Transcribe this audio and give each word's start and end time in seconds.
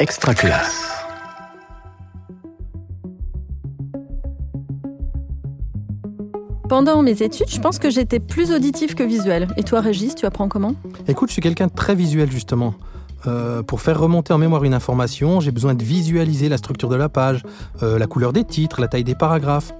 Extra 0.00 0.32
classe. 0.32 0.92
Pendant 6.68 7.02
mes 7.02 7.20
études, 7.22 7.48
je 7.48 7.58
pense 7.58 7.80
que 7.80 7.90
j'étais 7.90 8.20
plus 8.20 8.52
auditif 8.52 8.94
que 8.94 9.02
visuel. 9.02 9.48
Et 9.56 9.64
toi, 9.64 9.80
Régis, 9.80 10.14
tu 10.14 10.24
apprends 10.24 10.48
comment? 10.48 10.74
Écoute, 11.08 11.30
je 11.30 11.32
suis 11.32 11.42
quelqu'un 11.42 11.66
de 11.66 11.72
très 11.72 11.96
visuel 11.96 12.30
justement. 12.30 12.74
Euh, 13.26 13.64
pour 13.64 13.80
faire 13.80 13.98
remonter 13.98 14.32
en 14.32 14.38
mémoire 14.38 14.62
une 14.62 14.74
information, 14.74 15.40
j'ai 15.40 15.50
besoin 15.50 15.74
de 15.74 15.82
visualiser 15.82 16.48
la 16.48 16.58
structure 16.58 16.88
de 16.88 16.94
la 16.94 17.08
page, 17.08 17.42
euh, 17.82 17.98
la 17.98 18.06
couleur 18.06 18.32
des 18.32 18.44
titres, 18.44 18.80
la 18.80 18.86
taille 18.86 19.02
des 19.02 19.16
paragraphes. 19.16 19.74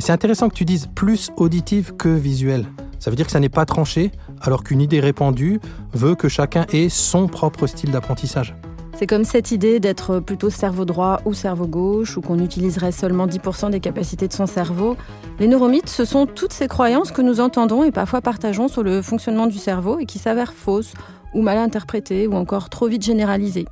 C'est 0.00 0.12
intéressant 0.12 0.48
que 0.48 0.54
tu 0.54 0.64
dises 0.64 0.88
plus 0.92 1.30
auditif 1.36 1.92
que 1.96 2.08
visuel. 2.08 2.66
Ça 2.98 3.10
veut 3.10 3.16
dire 3.16 3.26
que 3.26 3.32
ça 3.32 3.38
n'est 3.38 3.48
pas 3.48 3.64
tranché, 3.64 4.10
alors 4.40 4.64
qu'une 4.64 4.80
idée 4.80 4.98
répandue 4.98 5.60
veut 5.92 6.16
que 6.16 6.28
chacun 6.28 6.66
ait 6.72 6.88
son 6.88 7.28
propre 7.28 7.68
style 7.68 7.92
d'apprentissage. 7.92 8.56
C'est 8.94 9.06
comme 9.06 9.24
cette 9.24 9.50
idée 9.50 9.80
d'être 9.80 10.20
plutôt 10.20 10.50
cerveau 10.50 10.84
droit 10.84 11.20
ou 11.24 11.32
cerveau 11.32 11.66
gauche, 11.66 12.16
ou 12.16 12.20
qu'on 12.20 12.38
utiliserait 12.38 12.92
seulement 12.92 13.26
10% 13.26 13.70
des 13.70 13.80
capacités 13.80 14.28
de 14.28 14.32
son 14.32 14.46
cerveau. 14.46 14.96
Les 15.40 15.48
neuromythes, 15.48 15.88
ce 15.88 16.04
sont 16.04 16.26
toutes 16.26 16.52
ces 16.52 16.68
croyances 16.68 17.10
que 17.10 17.22
nous 17.22 17.40
entendons 17.40 17.84
et 17.84 17.90
parfois 17.90 18.20
partageons 18.20 18.68
sur 18.68 18.82
le 18.82 19.02
fonctionnement 19.02 19.46
du 19.46 19.58
cerveau 19.58 19.98
et 19.98 20.06
qui 20.06 20.18
s'avèrent 20.18 20.52
fausses 20.52 20.92
ou 21.34 21.42
mal 21.42 21.58
interprétées 21.58 22.26
ou 22.26 22.34
encore 22.34 22.68
trop 22.68 22.86
vite 22.86 23.02
généralisées. 23.02 23.66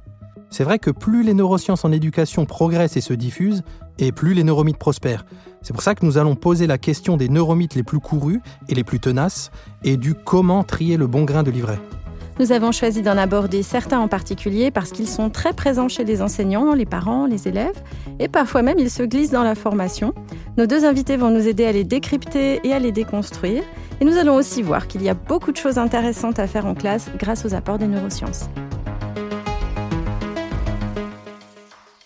C'est 0.49 0.65
vrai 0.65 0.81
que 0.81 0.91
plus 0.91 1.23
les 1.23 1.35
neurosciences 1.35 1.85
en 1.85 1.93
éducation 1.93 2.45
progressent 2.45 2.97
et 2.97 3.01
se 3.01 3.13
diffusent, 3.13 3.63
et 3.99 4.11
plus 4.11 4.35
les 4.35 4.43
neuromythes 4.43 4.79
prospèrent. 4.79 5.25
C'est 5.63 5.73
pour 5.73 5.83
ça 5.83 5.95
que 5.95 6.05
nous 6.05 6.19
allons 6.19 6.35
poser 6.35 6.67
la 6.67 6.79
question 6.79 7.17
des 7.17 7.29
neuromythes 7.29 7.77
les 7.77 7.85
plus 7.85 8.01
courus 8.01 8.41
et 8.69 8.75
les 8.75 8.83
plus 8.83 8.99
tenaces, 8.99 9.53
et 9.85 9.97
du 9.97 10.15
comment 10.15 10.65
trier 10.65 10.97
le 10.97 11.07
bon 11.07 11.23
grain 11.23 11.45
de 11.45 11.53
livret. 11.53 11.79
Nous 12.39 12.53
avons 12.53 12.73
choisi 12.73 13.03
d'en 13.03 13.19
aborder 13.19 13.63
certains 13.63 13.99
en 13.99 14.09
particulier 14.09 14.71
parce 14.71 14.93
qu'ils 14.93 15.09
sont 15.09 15.29
très 15.29 15.53
présents 15.53 15.89
chez 15.89 16.05
les 16.05 16.23
enseignants, 16.23 16.73
les 16.73 16.87
parents, 16.87 17.27
les 17.27 17.49
élèves, 17.49 17.83
et 18.19 18.29
parfois 18.29 18.63
même 18.63 18.79
ils 18.79 18.91
se 18.91 19.03
glissent 19.03 19.31
dans 19.31 19.43
la 19.43 19.55
formation. 19.55 20.15
Nos 20.57 20.67
deux 20.67 20.85
invités 20.85 21.17
vont 21.17 21.31
nous 21.31 21.47
aider 21.47 21.67
à 21.67 21.73
les 21.73 21.85
décrypter 21.85 22.61
et 22.65 22.73
à 22.73 22.79
les 22.79 22.93
déconstruire, 22.93 23.63
et 24.01 24.05
nous 24.05 24.17
allons 24.17 24.37
aussi 24.37 24.63
voir 24.63 24.87
qu'il 24.87 25.03
y 25.03 25.09
a 25.09 25.15
beaucoup 25.15 25.53
de 25.53 25.57
choses 25.57 25.77
intéressantes 25.77 26.39
à 26.39 26.47
faire 26.47 26.67
en 26.67 26.75
classe 26.75 27.11
grâce 27.19 27.45
aux 27.45 27.55
apports 27.55 27.79
des 27.79 27.89
neurosciences. 27.89 28.49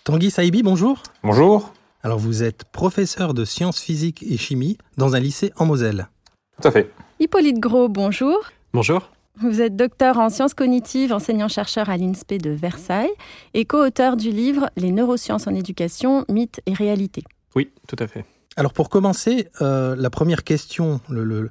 Tanguy 0.02 0.30
Saïbi, 0.30 0.62
bonjour. 0.62 1.02
Bonjour. 1.22 1.72
Alors 2.02 2.18
vous 2.18 2.42
êtes 2.42 2.64
professeur 2.64 3.32
de 3.32 3.44
sciences 3.44 3.80
physiques 3.80 4.22
et 4.28 4.36
chimie 4.36 4.76
dans 4.98 5.14
un 5.14 5.20
lycée 5.20 5.52
en 5.56 5.64
Moselle. 5.64 6.08
Tout 6.60 6.68
à 6.68 6.70
fait. 6.70 6.90
Hippolyte 7.20 7.58
Gros, 7.58 7.88
bonjour. 7.88 8.38
Bonjour. 8.74 9.13
Vous 9.40 9.60
êtes 9.60 9.74
docteur 9.74 10.18
en 10.18 10.28
sciences 10.28 10.54
cognitives, 10.54 11.12
enseignant-chercheur 11.12 11.90
à 11.90 11.96
l'INSPE 11.96 12.34
de 12.34 12.50
Versailles 12.50 13.10
et 13.52 13.64
co-auteur 13.64 14.16
du 14.16 14.30
livre 14.30 14.70
Les 14.76 14.92
neurosciences 14.92 15.48
en 15.48 15.54
éducation, 15.54 16.24
mythes 16.28 16.60
et 16.66 16.72
réalités. 16.72 17.24
Oui, 17.56 17.70
tout 17.88 17.96
à 17.98 18.06
fait. 18.06 18.24
Alors 18.56 18.72
pour 18.72 18.88
commencer, 18.88 19.48
euh, 19.60 19.96
la 19.96 20.08
première 20.10 20.44
question, 20.44 21.00
le, 21.08 21.50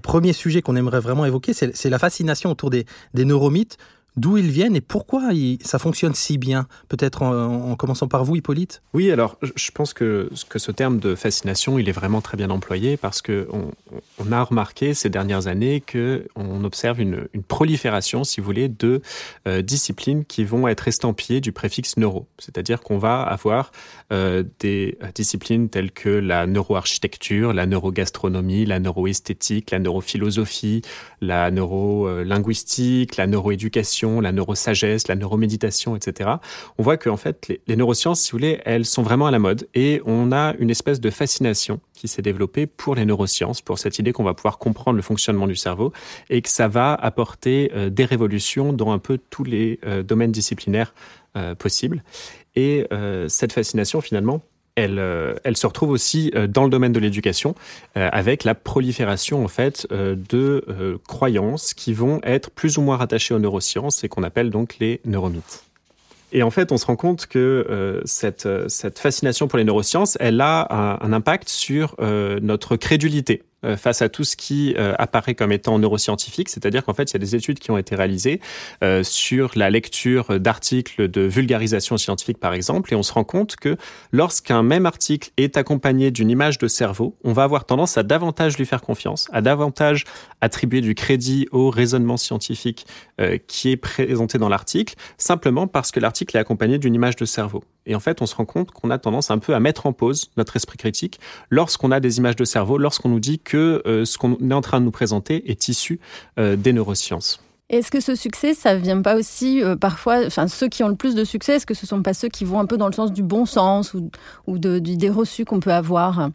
premier 0.00 0.32
sujet 0.32 0.60
qu'on 0.60 0.74
aimerait 0.74 0.98
vraiment 0.98 1.24
évoquer, 1.24 1.52
c'est 1.52 1.90
la 1.90 1.98
fascination 2.00 2.50
autour 2.50 2.70
des, 2.70 2.84
des 3.14 3.24
neuromythes 3.24 3.78
d'où 4.16 4.36
ils 4.36 4.50
viennent 4.50 4.76
et 4.76 4.80
pourquoi 4.80 5.30
ça 5.62 5.78
fonctionne 5.78 6.14
si 6.14 6.38
bien 6.38 6.66
Peut-être 6.88 7.22
en, 7.22 7.74
commençant 7.76 8.08
par 8.08 8.24
vous, 8.24 8.36
Hippolyte 8.36 8.82
Oui, 8.92 9.10
alors 9.10 9.38
je 9.42 9.70
pense 9.70 9.92
que, 9.92 10.30
ce 10.34 10.72
terme 10.72 10.98
de 10.98 11.14
fascination, 11.14 11.78
il 11.78 11.88
est 11.88 11.92
vraiment 11.92 12.20
très 12.20 12.36
bien 12.36 12.50
employé 12.50 12.96
parce 12.96 13.22
qu'on 13.22 13.70
on 14.18 14.32
a 14.32 14.42
remarqué 14.42 14.94
ces 14.94 15.08
dernières 15.08 15.46
années 15.46 15.80
qu'on 15.80 16.64
observe 16.64 17.00
une, 17.00 17.26
prolifération, 17.48 18.24
si 18.24 18.40
vous 18.40 18.46
voulez, 18.46 18.68
de 18.68 19.00
euh, 19.46 19.62
disciplines 19.62 20.24
qui 20.24 20.44
vont 20.44 20.68
être 20.68 20.88
estampillées 20.88 21.40
du 21.40 21.52
préfixe 21.52 21.96
neuro. 21.96 22.26
C'est-à-dire 22.38 22.80
qu'on 22.80 22.98
va 22.98 23.22
avoir 23.22 23.72
euh, 24.12 24.44
des 24.60 24.98
disciplines 25.14 25.68
telles 25.68 25.92
que 25.92 26.08
la 26.08 26.46
neuroarchitecture, 26.46 27.52
la 27.52 27.66
neurogastronomie, 27.66 28.66
la 28.66 28.80
neuroesthétique, 28.80 29.70
la 29.70 29.78
neurophilosophie, 29.78 30.82
la 31.20 31.50
neurolinguistique, 31.50 33.16
la 33.16 33.26
neuroéducation 33.26 33.99
la 34.20 34.32
neurosagesse, 34.32 35.08
la 35.08 35.14
neuroméditation, 35.14 35.96
etc. 35.96 36.30
On 36.78 36.82
voit 36.82 36.96
qu'en 36.96 37.16
fait, 37.16 37.52
les, 37.66 37.76
neurosciences, 37.76 38.20
si 38.20 38.32
vous 38.32 38.38
voulez, 38.38 38.60
elles 38.64 38.84
sont 38.86 39.02
vraiment 39.02 39.26
à 39.26 39.30
la 39.30 39.38
mode 39.38 39.68
et 39.74 40.00
on 40.04 40.32
a 40.32 40.54
une 40.58 40.70
espèce 40.70 41.00
de 41.00 41.10
fascination 41.10 41.80
qui 41.92 42.08
s'est 42.08 42.22
développée 42.22 42.66
pour 42.66 42.94
les 42.94 43.04
neurosciences, 43.04 43.60
pour 43.60 43.78
cette 43.78 43.98
idée 43.98 44.12
qu'on 44.12 44.24
va 44.24 44.34
pouvoir 44.34 44.58
comprendre 44.58 44.96
le 44.96 45.02
fonctionnement 45.02 45.46
du 45.46 45.56
cerveau 45.56 45.92
et 46.30 46.40
que 46.40 46.48
ça 46.48 46.68
va 46.68 46.94
apporter 46.94 47.70
euh, 47.74 47.90
des 47.90 48.04
révolutions 48.04 48.72
dans 48.72 48.92
un 48.92 48.98
peu 48.98 49.18
tous 49.30 49.44
les 49.44 49.78
euh, 49.84 50.02
domaines 50.02 50.32
disciplinaires 50.32 50.94
euh, 51.36 51.54
possibles. 51.54 52.02
Et 52.56 52.84
cette 53.28 53.52
fascination, 53.52 54.00
finalement, 54.00 54.42
euh, 54.88 55.34
elle, 55.44 55.56
se 55.56 55.66
retrouve 55.66 55.90
aussi 55.90 56.30
euh, 56.34 56.46
dans 56.46 56.64
le 56.64 56.70
domaine 56.70 56.92
de 56.92 57.00
l'éducation 57.00 57.54
euh, 57.96 58.08
avec 58.12 58.44
la 58.44 58.54
prolifération 58.54 59.44
en 59.44 59.48
fait 59.48 59.86
de 59.90 60.98
croyances 61.06 61.74
qui 61.74 61.92
vont 61.92 62.20
être 62.22 62.50
plus 62.50 62.78
ou 62.78 62.82
moins 62.82 62.96
rattachées 62.96 63.34
aux 63.34 63.38
neurosciences 63.38 64.04
et 64.04 64.08
qu'on 64.08 64.22
appelle 64.22 64.50
donc 64.50 64.76
les 64.80 65.00
neuromythes. 65.04 65.64
Et 66.32 66.42
en 66.42 66.50
fait, 66.50 66.70
on 66.70 66.76
se 66.76 66.86
rend 66.86 66.96
compte 66.96 67.26
que 67.26 68.00
cette, 68.04 68.48
fascination 68.98 69.48
pour 69.48 69.58
les 69.58 69.64
neurosciences, 69.64 70.16
elle 70.20 70.40
a 70.40 70.98
un 71.02 71.12
impact 71.12 71.48
sur 71.48 71.96
notre 71.98 72.76
crédulité. 72.76 73.42
Euh, 73.62 73.76
face 73.76 74.00
à 74.00 74.08
tout 74.08 74.24
ce 74.24 74.36
qui 74.36 74.74
euh, 74.78 74.94
apparaît 74.98 75.34
comme 75.34 75.52
étant 75.52 75.78
neuroscientifique, 75.78 76.48
c'est-à-dire 76.48 76.82
qu'en 76.82 76.94
fait, 76.94 77.10
il 77.10 77.14
y 77.14 77.16
a 77.16 77.18
des 77.18 77.36
études 77.36 77.58
qui 77.58 77.70
ont 77.70 77.76
été 77.76 77.94
réalisées 77.94 78.40
euh, 78.82 79.02
sur 79.02 79.50
la 79.54 79.68
lecture 79.68 80.40
d'articles 80.40 81.10
de 81.10 81.20
vulgarisation 81.20 81.98
scientifique, 81.98 82.38
par 82.38 82.54
exemple, 82.54 82.90
et 82.94 82.96
on 82.96 83.02
se 83.02 83.12
rend 83.12 83.24
compte 83.24 83.56
que 83.56 83.76
lorsqu'un 84.12 84.62
même 84.62 84.86
article 84.86 85.30
est 85.36 85.58
accompagné 85.58 86.10
d'une 86.10 86.30
image 86.30 86.56
de 86.56 86.68
cerveau, 86.68 87.18
on 87.22 87.34
va 87.34 87.42
avoir 87.42 87.66
tendance 87.66 87.98
à 87.98 88.02
davantage 88.02 88.56
lui 88.56 88.64
faire 88.64 88.80
confiance, 88.80 89.28
à 89.30 89.42
davantage 89.42 90.04
attribuer 90.40 90.80
du 90.80 90.94
crédit 90.94 91.46
au 91.52 91.68
raisonnement 91.68 92.16
scientifique 92.16 92.86
qui 93.46 93.70
est 93.70 93.76
présenté 93.76 94.38
dans 94.38 94.48
l'article, 94.48 94.94
simplement 95.18 95.66
parce 95.66 95.90
que 95.90 96.00
l'article 96.00 96.38
est 96.38 96.40
accompagné 96.40 96.78
d'une 96.78 96.94
image 96.94 97.16
de 97.16 97.26
cerveau. 97.26 97.62
Et 97.86 97.94
en 97.94 98.00
fait, 98.00 98.22
on 98.22 98.26
se 98.26 98.34
rend 98.34 98.44
compte 98.44 98.70
qu'on 98.70 98.90
a 98.90 98.98
tendance 98.98 99.30
un 99.30 99.38
peu 99.38 99.54
à 99.54 99.60
mettre 99.60 99.86
en 99.86 99.92
pause 99.92 100.30
notre 100.36 100.56
esprit 100.56 100.78
critique 100.78 101.20
lorsqu'on 101.50 101.90
a 101.90 102.00
des 102.00 102.18
images 102.18 102.36
de 102.36 102.44
cerveau, 102.44 102.78
lorsqu'on 102.78 103.08
nous 103.08 103.20
dit 103.20 103.38
que 103.38 103.49
euh, 103.56 104.04
ce 104.04 104.18
qu'on 104.18 104.36
est 104.36 104.54
en 104.54 104.60
train 104.60 104.80
de 104.80 104.84
nous 104.84 104.90
présenter 104.90 105.50
est 105.50 105.68
issu 105.68 106.00
euh, 106.38 106.56
des 106.56 106.72
neurosciences. 106.72 107.42
Est-ce 107.68 107.90
que 107.90 108.00
ce 108.00 108.16
succès, 108.16 108.54
ça 108.54 108.74
vient 108.74 109.00
pas 109.00 109.14
aussi 109.14 109.62
euh, 109.62 109.76
parfois, 109.76 110.26
enfin 110.26 110.48
ceux 110.48 110.68
qui 110.68 110.82
ont 110.82 110.88
le 110.88 110.96
plus 110.96 111.14
de 111.14 111.24
succès, 111.24 111.54
est-ce 111.54 111.66
que 111.66 111.74
ce 111.74 111.86
sont 111.86 112.02
pas 112.02 112.14
ceux 112.14 112.28
qui 112.28 112.44
vont 112.44 112.58
un 112.58 112.66
peu 112.66 112.76
dans 112.76 112.88
le 112.88 112.92
sens 112.92 113.12
du 113.12 113.22
bon 113.22 113.46
sens 113.46 113.94
ou, 113.94 114.10
ou 114.46 114.58
d'idées 114.58 115.10
reçues 115.10 115.44
qu'on 115.44 115.60
peut 115.60 115.72
avoir? 115.72 116.30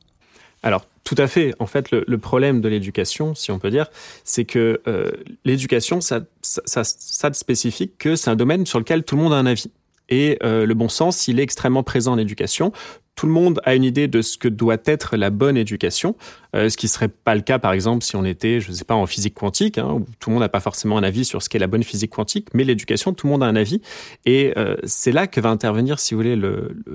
Alors 0.64 0.86
tout 1.04 1.16
à 1.18 1.28
fait. 1.28 1.54
En 1.60 1.68
fait, 1.68 1.92
le, 1.92 2.18
problème 2.18 2.62
de 2.62 2.70
l'éducation, 2.70 3.36
si 3.36 3.52
on 3.52 3.60
peut 3.60 3.70
dire, 3.70 3.92
c'est 4.24 4.46
que 4.46 4.82
l'éducation, 5.44 6.02
ça, 6.02 6.22
ça, 6.42 6.84
ça, 6.84 7.30
de 7.30 7.36
spécifique 7.36 8.00
que 8.00 8.16
c'est 8.16 8.32
un 8.32 8.36
domaine 8.36 8.66
sur 8.66 8.80
lequel 8.80 9.04
tout 9.04 9.16
le 9.16 9.22
monde 9.22 9.34
a 9.34 9.36
un 9.36 9.46
avis. 9.46 9.70
Et 10.10 10.40
le 10.42 10.74
bon 10.74 10.90
sens, 10.90 11.28
il 11.28 11.40
est 11.40 11.44
extrêmement 11.44 11.84
présent 11.84 12.14
en 12.14 12.18
éducation 12.18 12.72
tout 13.16 13.26
le 13.26 13.32
monde 13.32 13.62
a 13.64 13.76
une 13.76 13.84
idée 13.84 14.08
de 14.08 14.22
ce 14.22 14.38
que 14.38 14.48
doit 14.48 14.78
être 14.86 15.16
la 15.16 15.30
bonne 15.30 15.58
éducation, 15.58 16.16
euh, 16.56 16.70
ce 16.70 16.78
qui 16.78 16.88
serait 16.88 17.08
pas 17.08 17.36
le 17.36 17.42
cas 17.42 17.60
par 17.60 17.74
exemple 17.74 18.04
si 18.04 18.16
on 18.16 18.26
était, 18.26 18.60
je 18.60 18.70
ne 18.70 18.76
sais 18.76 18.84
pas, 18.84 18.96
en 18.96 19.06
physique 19.06 19.34
quantique, 19.34 19.78
hein, 19.78 19.92
où 19.94 20.06
tout 20.20 20.30
le 20.30 20.36
monde 20.36 20.44
n'a 20.44 20.50
pas 20.50 20.60
forcément 20.60 20.98
un 20.98 21.04
avis 21.04 21.26
sur 21.26 21.42
ce 21.42 21.50
qu'est 21.50 21.60
la 21.60 21.68
bonne 21.68 21.84
physique 21.84 22.12
quantique, 22.12 22.50
mais 22.54 22.64
l'éducation, 22.64 23.14
tout 23.14 23.28
le 23.28 23.32
monde 23.32 23.44
a 23.44 23.46
un 23.46 23.56
avis, 23.56 23.82
et 24.26 24.54
euh, 24.58 24.76
c'est 24.84 25.12
là 25.12 25.28
que 25.28 25.40
va 25.40 25.50
intervenir, 25.50 26.00
si 26.00 26.14
vous 26.14 26.22
voulez, 26.22 26.40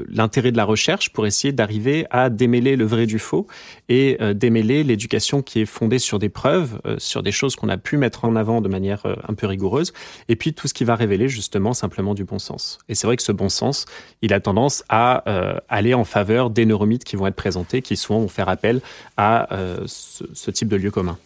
l'intérêt 0.08 0.52
de 0.52 0.56
la 0.56 0.64
recherche 0.64 1.10
pour 1.10 1.26
essayer 1.26 1.52
d'arriver 1.52 2.06
à 2.10 2.28
démêler 2.28 2.76
le 2.76 2.84
vrai 2.84 3.06
du 3.06 3.18
faux 3.18 3.46
et 3.88 4.18
euh, 4.20 4.34
démêler 4.34 4.84
l'éducation 4.84 5.42
qui 5.42 5.60
est 5.60 5.66
fondée 5.66 5.98
sur 5.98 6.18
des 6.18 6.28
preuves, 6.28 6.80
sur 6.98 7.22
des 7.22 7.32
choses 7.32 7.56
qu'on 7.56 7.68
a 7.68 7.78
pu 7.78 7.96
mettre 7.96 8.24
en 8.24 8.36
avant 8.36 8.60
de 8.60 8.68
manière 8.68 9.04
un 9.26 9.34
peu 9.34 9.46
rigoureuse, 9.46 9.92
et 10.28 10.36
puis 10.36 10.52
tout 10.52 10.68
ce 10.68 10.74
qui 10.74 10.84
va 10.84 10.94
révéler 10.94 11.28
justement 11.28 11.72
simplement 11.72 12.14
du 12.14 12.24
bon 12.24 12.38
sens. 12.38 12.78
Et 12.88 12.94
c'est 12.94 13.06
vrai 13.06 13.16
que 13.16 13.22
ce 13.22 13.32
bon 13.32 13.48
sens, 13.48 13.86
il 14.22 14.32
a 14.32 14.40
tendance 14.40 14.84
à 14.88 15.24
aller 15.68 15.94
en 15.94 16.04
faveur 16.10 16.50
des 16.50 16.66
neuromythes 16.66 17.04
qui 17.04 17.16
vont 17.16 17.26
être 17.26 17.36
présentés, 17.36 17.80
qui 17.82 17.96
souvent 17.96 18.20
vont 18.20 18.28
faire 18.28 18.48
appel 18.48 18.80
à 19.16 19.54
euh, 19.54 19.84
ce, 19.86 20.50
type 20.50 20.68
de 20.68 20.76
lieu 20.76 20.90
commun. 20.90 21.16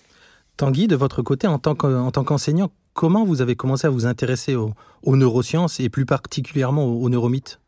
Tanguy, 0.56 0.86
de 0.86 0.94
votre 0.94 1.22
côté, 1.22 1.48
en 1.48 1.58
tant 1.58 1.74
qu'enseignant, 1.74 2.70
comment 2.92 3.24
vous 3.24 3.42
avez 3.42 3.56
commencé 3.56 3.86
à 3.86 3.90
vous 3.90 4.06
intéresser 4.06 4.54
aux, 4.54 4.74
neurosciences 5.06 5.80
et 5.80 5.88
plus 5.88 6.06
particulièrement 6.06 6.84
aux, 6.84 7.08
neuromythes 7.08 7.58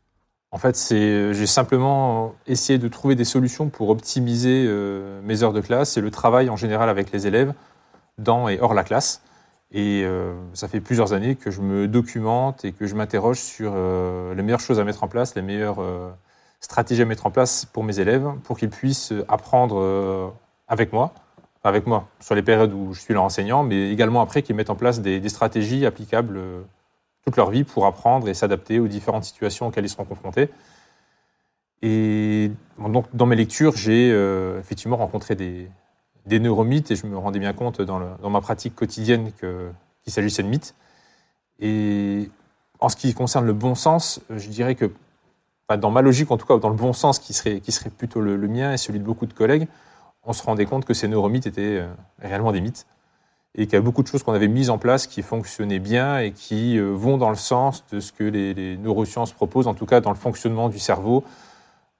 En 0.51 0.57
fait, 0.57 0.77
j'ai 0.89 1.47
simplement 1.47 2.35
essayé 2.45 2.79
de 2.79 2.87
trouver 2.87 3.15
des 3.15 3.25
solutions 3.25 3.67
pour 3.67 3.89
optimiser 3.89 4.65
euh, 4.67 5.19
mes 5.23 5.43
heures 5.43 5.53
de 5.53 5.61
classe 5.61 5.97
et 5.97 6.01
le 6.01 6.11
travail 6.11 6.49
en 6.49 6.55
général 6.55 6.87
avec 6.87 7.11
les 7.11 7.27
élèves 7.27 7.53
dans 8.17 8.47
et 8.47 8.59
hors 8.61 8.73
la 8.73 8.83
classe. 8.83 9.21
Et 9.71 10.03
euh, 10.05 10.33
ça 10.53 10.69
fait 10.69 10.79
plusieurs 10.79 11.11
années 11.11 11.35
que 11.35 11.51
je 11.51 11.59
me 11.59 11.89
documente 11.89 12.63
et 12.63 12.71
que 12.71 12.85
je 12.85 12.95
m'interroge 12.95 13.39
sur 13.39 13.75
les 13.75 14.41
meilleures 14.43 14.61
choses 14.61 14.79
à 14.79 14.85
mettre 14.85 15.03
en 15.03 15.09
place, 15.09 15.35
les 15.35 15.41
meilleures 15.41 15.81
stratégie 16.59 17.01
à 17.01 17.05
mettre 17.05 17.25
en 17.25 17.31
place 17.31 17.65
pour 17.65 17.83
mes 17.83 17.99
élèves 17.99 18.27
pour 18.43 18.57
qu'ils 18.57 18.69
puissent 18.69 19.13
apprendre 19.27 19.79
euh, 19.79 20.27
avec 20.67 20.91
moi, 20.91 21.13
avec 21.63 21.87
moi, 21.87 22.07
sur 22.19 22.35
les 22.35 22.41
périodes 22.41 22.73
où 22.73 22.93
je 22.93 23.01
suis 23.01 23.13
leur 23.13 23.23
enseignant, 23.23 23.63
mais 23.63 23.91
également 23.91 24.21
après 24.21 24.41
qu'ils 24.41 24.55
mettent 24.55 24.69
en 24.69 24.75
place 24.75 25.01
des, 25.01 25.27
stratégies 25.29 25.85
applicables 25.85 26.37
euh, 26.37 26.61
toute 27.23 27.35
leur 27.37 27.51
vie 27.51 27.63
pour 27.63 27.85
apprendre 27.85 28.27
et 28.29 28.33
s'adapter 28.33 28.79
aux 28.79 28.87
différentes 28.87 29.23
situations 29.23 29.67
auxquelles 29.67 29.85
ils 29.85 29.89
seront 29.89 30.05
confrontés. 30.05 30.49
Et 31.81 32.51
donc, 32.79 33.05
dans 33.13 33.27
mes 33.27 33.35
lectures, 33.35 33.75
j'ai 33.75 34.11
euh, 34.11 34.59
effectivement 34.59 34.97
rencontré 34.97 35.35
des, 35.35 35.69
des, 36.25 36.39
neuromythes 36.39 36.89
et 36.89 36.95
je 36.95 37.05
me 37.05 37.17
rendais 37.17 37.39
bien 37.39 37.53
compte 37.53 37.81
dans, 37.81 37.99
dans 38.17 38.29
ma 38.29 38.41
pratique 38.41 38.75
quotidienne 38.75 39.31
qu'il 39.33 40.13
s'agissait 40.13 40.41
de 40.41 40.47
mythes. 40.47 40.73
Et 41.59 42.29
en 42.79 42.89
ce 42.89 42.95
qui 42.95 43.13
concerne 43.13 43.45
le 43.45 43.53
bon 43.53 43.75
sens, 43.75 44.21
je 44.29 44.49
dirais 44.49 44.75
que, 44.75 44.91
dans 45.75 45.91
ma 45.91 46.01
logique 46.01 46.31
en 46.31 46.37
tout 46.37 46.45
cas, 46.45 46.57
dans 46.57 46.69
le 46.69 46.75
bon 46.75 46.93
sens 46.93 47.19
qui 47.19 47.33
serait, 47.33 47.59
qui 47.59 47.73
serait 47.73 47.89
plutôt 47.89 48.21
le, 48.21 48.37
mien 48.47 48.71
et 48.71 48.77
celui 48.77 48.99
de 48.99 49.03
beaucoup 49.03 49.25
de 49.25 49.33
collègues, 49.33 49.67
on 50.23 50.31
se 50.31 50.41
rendait 50.43 50.65
compte 50.65 50.85
que 50.85 50.93
ces 50.93 51.09
neuromythes 51.09 51.47
étaient 51.47 51.79
euh, 51.79 51.87
réellement 52.19 52.53
des 52.53 52.61
mythes 52.61 52.87
et 53.55 53.65
qu'il 53.65 53.73
y 53.73 53.77
a 53.77 53.81
beaucoup 53.81 54.03
de 54.03 54.07
choses 54.07 54.23
qu'on 54.23 54.33
avait 54.33 54.47
mises 54.47 54.69
en 54.69 54.77
place 54.77 55.07
qui 55.07 55.21
fonctionnaient 55.21 55.79
bien 55.79 56.19
et 56.19 56.31
qui 56.31 56.77
euh, 56.77 56.91
vont 56.91 57.17
dans 57.17 57.29
le 57.29 57.35
sens 57.35 57.83
de 57.91 57.99
ce 57.99 58.13
que 58.13 58.23
les, 58.23 58.77
neurosciences 58.77 59.33
proposent, 59.33 59.67
en 59.67 59.73
tout 59.73 59.85
cas 59.85 59.99
dans 59.99 60.11
le 60.11 60.17
fonctionnement 60.17 60.69
du 60.69 60.79
cerveau, 60.79 61.25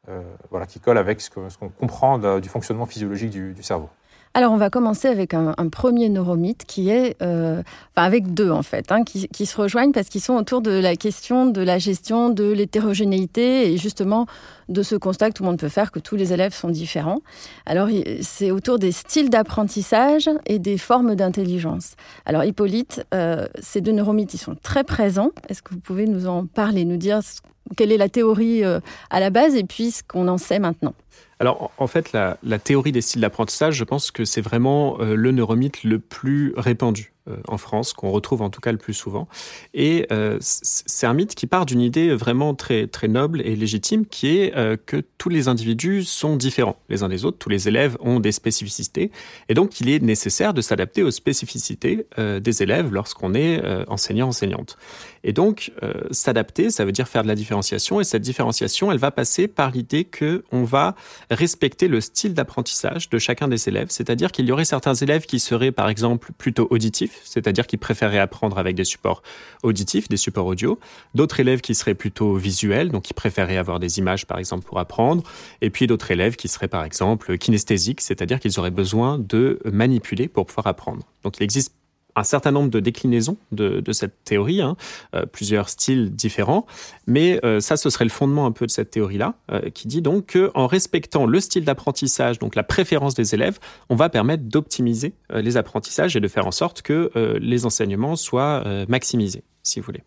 euh, 0.07 0.21
voilà, 0.49 0.65
qui 0.65 0.79
colle 0.79 0.97
avec 0.97 1.19
ce 1.19 1.29
qu'on 1.29 1.69
comprend 1.69 2.39
du 2.39 2.47
fonctionnement 2.47 2.85
physiologique 2.85 3.31
du 3.31 3.63
cerveau. 3.63 3.89
Alors, 4.37 4.53
on 4.53 4.57
va 4.57 4.69
commencer 4.69 5.07
avec 5.07 5.33
un, 5.33 5.55
premier 5.71 6.09
neuromythe 6.09 6.63
qui 6.67 6.91
est, 6.91 7.19
euh, 7.23 7.63
enfin, 7.95 8.05
avec 8.05 8.35
deux 8.35 8.51
en 8.51 8.61
fait, 8.61 8.91
hein, 8.91 9.03
qui, 9.03 9.45
se 9.47 9.57
rejoignent 9.59 9.91
parce 9.91 10.09
qu'ils 10.09 10.21
sont 10.21 10.35
autour 10.35 10.61
de 10.61 10.69
la 10.69 10.95
question 10.95 11.47
de 11.47 11.59
la 11.59 11.79
gestion 11.79 12.29
de 12.29 12.43
l'hétérogénéité 12.43 13.73
et 13.73 13.77
justement 13.77 14.27
de 14.69 14.83
ce 14.83 14.95
constat 14.95 15.29
que 15.29 15.33
tout 15.33 15.41
le 15.41 15.49
monde 15.49 15.57
peut 15.57 15.69
faire 15.69 15.91
que 15.91 15.97
tous 15.97 16.15
les 16.15 16.33
élèves 16.33 16.53
sont 16.53 16.69
différents. 16.69 17.21
Alors, 17.65 17.89
c'est 18.21 18.51
autour 18.51 18.77
des 18.77 18.91
styles 18.91 19.31
d'apprentissage 19.31 20.29
et 20.45 20.59
des 20.59 20.77
formes 20.77 21.15
d'intelligence. 21.15 21.95
Alors, 22.27 22.43
Hippolyte, 22.43 23.07
euh, 23.15 23.47
ces 23.59 23.81
deux 23.81 23.91
neuromythes, 23.91 24.35
ils 24.35 24.39
sont 24.39 24.55
très 24.61 24.83
présents. 24.83 25.31
Est-ce 25.49 25.63
que 25.63 25.73
vous 25.73 25.79
pouvez 25.79 26.05
nous 26.05 26.27
en 26.27 26.45
parler, 26.45 26.85
nous 26.85 26.97
dire 26.97 27.21
quelle 27.75 27.91
est 27.91 27.97
la 27.97 28.09
théorie 28.09 28.63
euh, 28.63 28.79
à 29.09 29.19
la 29.19 29.29
base 29.29 29.55
et 29.55 29.63
puis 29.63 29.91
ce 29.91 30.03
qu'on 30.03 30.27
en 30.27 30.37
sait 30.37 30.59
maintenant 30.59 30.93
alors, 31.39 31.69
en 31.77 31.85
fait, 31.85 32.13
la, 32.13 32.35
théorie 32.57 32.91
des 32.91 33.01
styles 33.01 33.21
d'apprentissage, 33.21 33.75
je 33.75 33.83
pense 33.83 34.09
que 34.09 34.25
c'est 34.25 34.41
vraiment 34.41 34.97
euh, 34.99 35.13
le 35.13 35.31
neuromythe 35.31 35.83
le 35.83 35.99
plus 35.99 36.51
répandu. 36.57 37.13
Euh, 37.29 37.35
en 37.47 37.57
France, 37.57 37.93
qu'on 37.93 38.09
retrouve 38.09 38.41
en 38.41 38.49
tout 38.49 38.61
cas 38.61 38.71
le 38.71 38.79
plus 38.79 38.95
souvent. 38.95 39.27
Et 39.75 40.07
c'est 40.39 41.05
un 41.05 41.13
mythe 41.13 41.35
qui 41.35 41.45
part 41.45 41.67
d'une 41.67 41.81
idée 41.81 42.15
vraiment 42.15 42.55
très, 42.55 42.87
très 42.87 43.07
noble 43.07 43.41
et 43.41 43.55
légitime, 43.55 44.07
qui 44.07 44.37
est 44.37 44.51
que 44.85 45.03
tous 45.17 45.29
les 45.29 45.47
individus 45.47 46.05
sont 46.05 46.37
différents 46.37 46.77
les 46.89 47.03
uns 47.03 47.09
des 47.09 47.25
autres, 47.25 47.37
tous 47.37 47.49
les 47.49 47.67
élèves 47.67 47.97
ont 47.99 48.19
des 48.19 48.31
spécificités, 48.31 49.11
et 49.49 49.53
donc 49.53 49.81
il 49.81 49.89
est 49.89 50.01
nécessaire 50.01 50.53
de 50.53 50.61
s'adapter 50.61 51.03
aux 51.03 51.11
spécificités 51.11 52.07
des 52.17 52.63
élèves 52.63 52.93
lorsqu'on 52.93 53.33
est 53.33 53.61
enseignant-enseignante. 53.89 54.77
Et 55.23 55.33
donc, 55.33 55.71
s'adapter, 56.11 56.69
ça 56.69 56.85
veut 56.85 56.91
dire 56.91 57.07
faire 57.07 57.23
de 57.23 57.27
la 57.27 57.35
différenciation, 57.35 57.99
et 57.99 58.03
cette 58.03 58.21
différenciation, 58.21 58.91
elle 58.91 58.97
va 58.97 59.11
passer 59.11 59.47
par 59.47 59.71
l'idée 59.71 60.03
que 60.03 60.43
on 60.51 60.63
va 60.63 60.95
respecter 61.31 61.87
le 61.87 62.01
style 62.01 62.33
d'apprentissage 62.33 63.09
de 63.09 63.17
chacun 63.19 63.47
des 63.47 63.67
élèves, 63.67 63.87
c'est-à-dire 63.89 64.31
qu'il 64.31 64.45
y 64.45 64.51
aurait 64.51 64.65
certains 64.65 64.93
élèves 64.93 65.25
qui 65.25 65.39
seraient, 65.39 65.71
par 65.71 65.89
exemple, 65.89 66.31
plutôt 66.37 66.67
auditifs, 66.69 67.21
c'est-à-dire 67.23 67.67
qu'ils 67.67 67.79
préféraient 67.79 68.19
apprendre 68.19 68.57
avec 68.57 68.75
des 68.75 68.85
supports 68.85 69.21
auditifs, 69.63 70.07
des 70.09 70.17
supports 70.17 70.45
audio. 70.45 70.79
D'autres 71.15 71.39
élèves 71.39 71.61
qui 71.61 71.75
seraient 71.75 71.95
plutôt 71.95 72.35
visuels, 72.35 72.89
donc 72.89 73.03
qui 73.03 73.13
préféraient 73.13 73.57
avoir 73.57 73.79
des 73.79 73.99
images 73.99 74.25
par 74.25 74.37
exemple 74.37 74.65
pour 74.65 74.79
apprendre. 74.79 75.23
Et 75.61 75.69
puis 75.69 75.87
d'autres 75.87 76.11
élèves 76.11 76.35
qui 76.35 76.47
seraient 76.47 76.67
par 76.67 76.83
exemple 76.83 77.37
kinesthésiques, 77.37 78.01
c'est-à-dire 78.01 78.39
qu'ils 78.39 78.59
auraient 78.59 78.71
besoin 78.71 79.17
de 79.17 79.59
manipuler 79.65 80.27
pour 80.27 80.45
pouvoir 80.45 80.67
apprendre. 80.67 81.03
Donc 81.23 81.37
il 81.39 81.43
existe 81.43 81.73
un 82.17 82.23
certain 82.23 82.51
nombre 82.51 82.69
de 82.69 82.79
déclinaisons 82.79 83.37
de, 83.51 83.81
cette 83.91 84.23
théorie, 84.23 84.61
hein, 84.61 84.75
euh, 85.15 85.25
plusieurs 85.25 85.69
styles 85.69 86.13
différents, 86.13 86.65
mais 87.05 87.39
euh, 87.45 87.59
ça, 87.59 87.77
ce 87.77 87.89
serait 87.89 88.05
le 88.05 88.09
fondement 88.09 88.45
un 88.45 88.51
peu 88.51 88.65
de 88.65 88.71
cette 88.71 88.91
théorie-là, 88.91 89.35
euh, 89.51 89.69
qui 89.69 89.87
dit 89.87 90.01
donc 90.01 90.33
qu'en 90.33 90.67
respectant 90.67 91.25
le 91.25 91.39
style 91.39 91.63
d'apprentissage, 91.63 92.39
donc 92.39 92.55
la 92.55 92.63
préférence 92.63 93.13
des 93.13 93.35
élèves, 93.35 93.59
on 93.89 93.95
va 93.95 94.09
permettre 94.09 94.43
d'optimiser 94.43 95.13
les 95.33 95.57
apprentissages 95.57 96.15
et 96.15 96.19
de 96.19 96.27
faire 96.27 96.47
en 96.47 96.51
sorte 96.51 96.81
que 96.81 97.11
les 97.39 97.65
enseignements 97.65 98.15
soient 98.15 98.63
maximisés, 98.87 99.43
si 99.63 99.79
vous 99.79 99.85
voulez. 99.85 100.03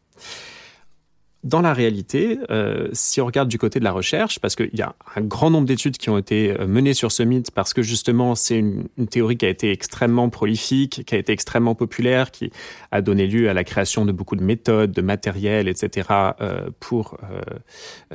Dans 1.42 1.62
la 1.62 1.72
réalité, 1.72 2.38
euh, 2.50 2.88
si 2.92 3.18
on 3.22 3.24
regarde 3.24 3.48
du 3.48 3.56
côté 3.56 3.78
de 3.78 3.84
la 3.84 3.92
recherche, 3.92 4.40
parce 4.40 4.56
qu'il 4.56 4.74
y 4.74 4.82
a 4.82 4.94
un 5.16 5.22
grand 5.22 5.48
nombre 5.48 5.66
d'études 5.66 5.96
qui 5.96 6.10
ont 6.10 6.18
été 6.18 6.50
euh, 6.50 6.66
menées 6.66 6.92
sur 6.92 7.10
ce 7.10 7.22
mythe, 7.22 7.50
parce 7.50 7.72
que 7.72 7.80
justement 7.80 8.34
c'est 8.34 8.58
une, 8.58 8.88
théorie 9.10 9.38
qui 9.38 9.46
a 9.46 9.48
été 9.48 9.70
extrêmement 9.70 10.28
prolifique, 10.28 11.02
qui 11.06 11.14
a 11.14 11.18
été 11.18 11.32
extrêmement 11.32 11.74
populaire, 11.74 12.30
qui 12.30 12.52
a 12.90 13.00
donné 13.00 13.26
lieu 13.26 13.48
à 13.48 13.54
la 13.54 13.64
création 13.64 14.04
de 14.04 14.12
beaucoup 14.12 14.36
de 14.36 14.44
méthodes, 14.44 14.92
de 14.92 15.00
matériel, 15.00 15.66
etc., 15.66 16.08
euh, 16.42 16.68
pour 16.78 17.16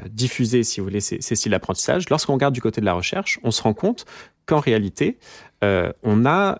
diffuser, 0.07 0.63
si 0.63 0.79
vous 0.79 0.85
voulez, 0.85 1.01
ces, 1.01 1.19
ces 1.21 1.35
styles 1.35 1.51
d'apprentissage. 1.51 2.07
Lorsqu'on 2.11 2.33
regarde 2.33 2.53
du 2.53 2.61
côté 2.61 2.79
de 2.79 2.85
la 2.85 2.93
recherche, 2.93 3.39
on 3.43 3.49
se 3.49 3.63
rend 3.63 3.73
compte 3.73 4.05
qu'en 4.45 4.59
réalité, 4.59 5.17
on 5.61 6.25
a 6.25 6.59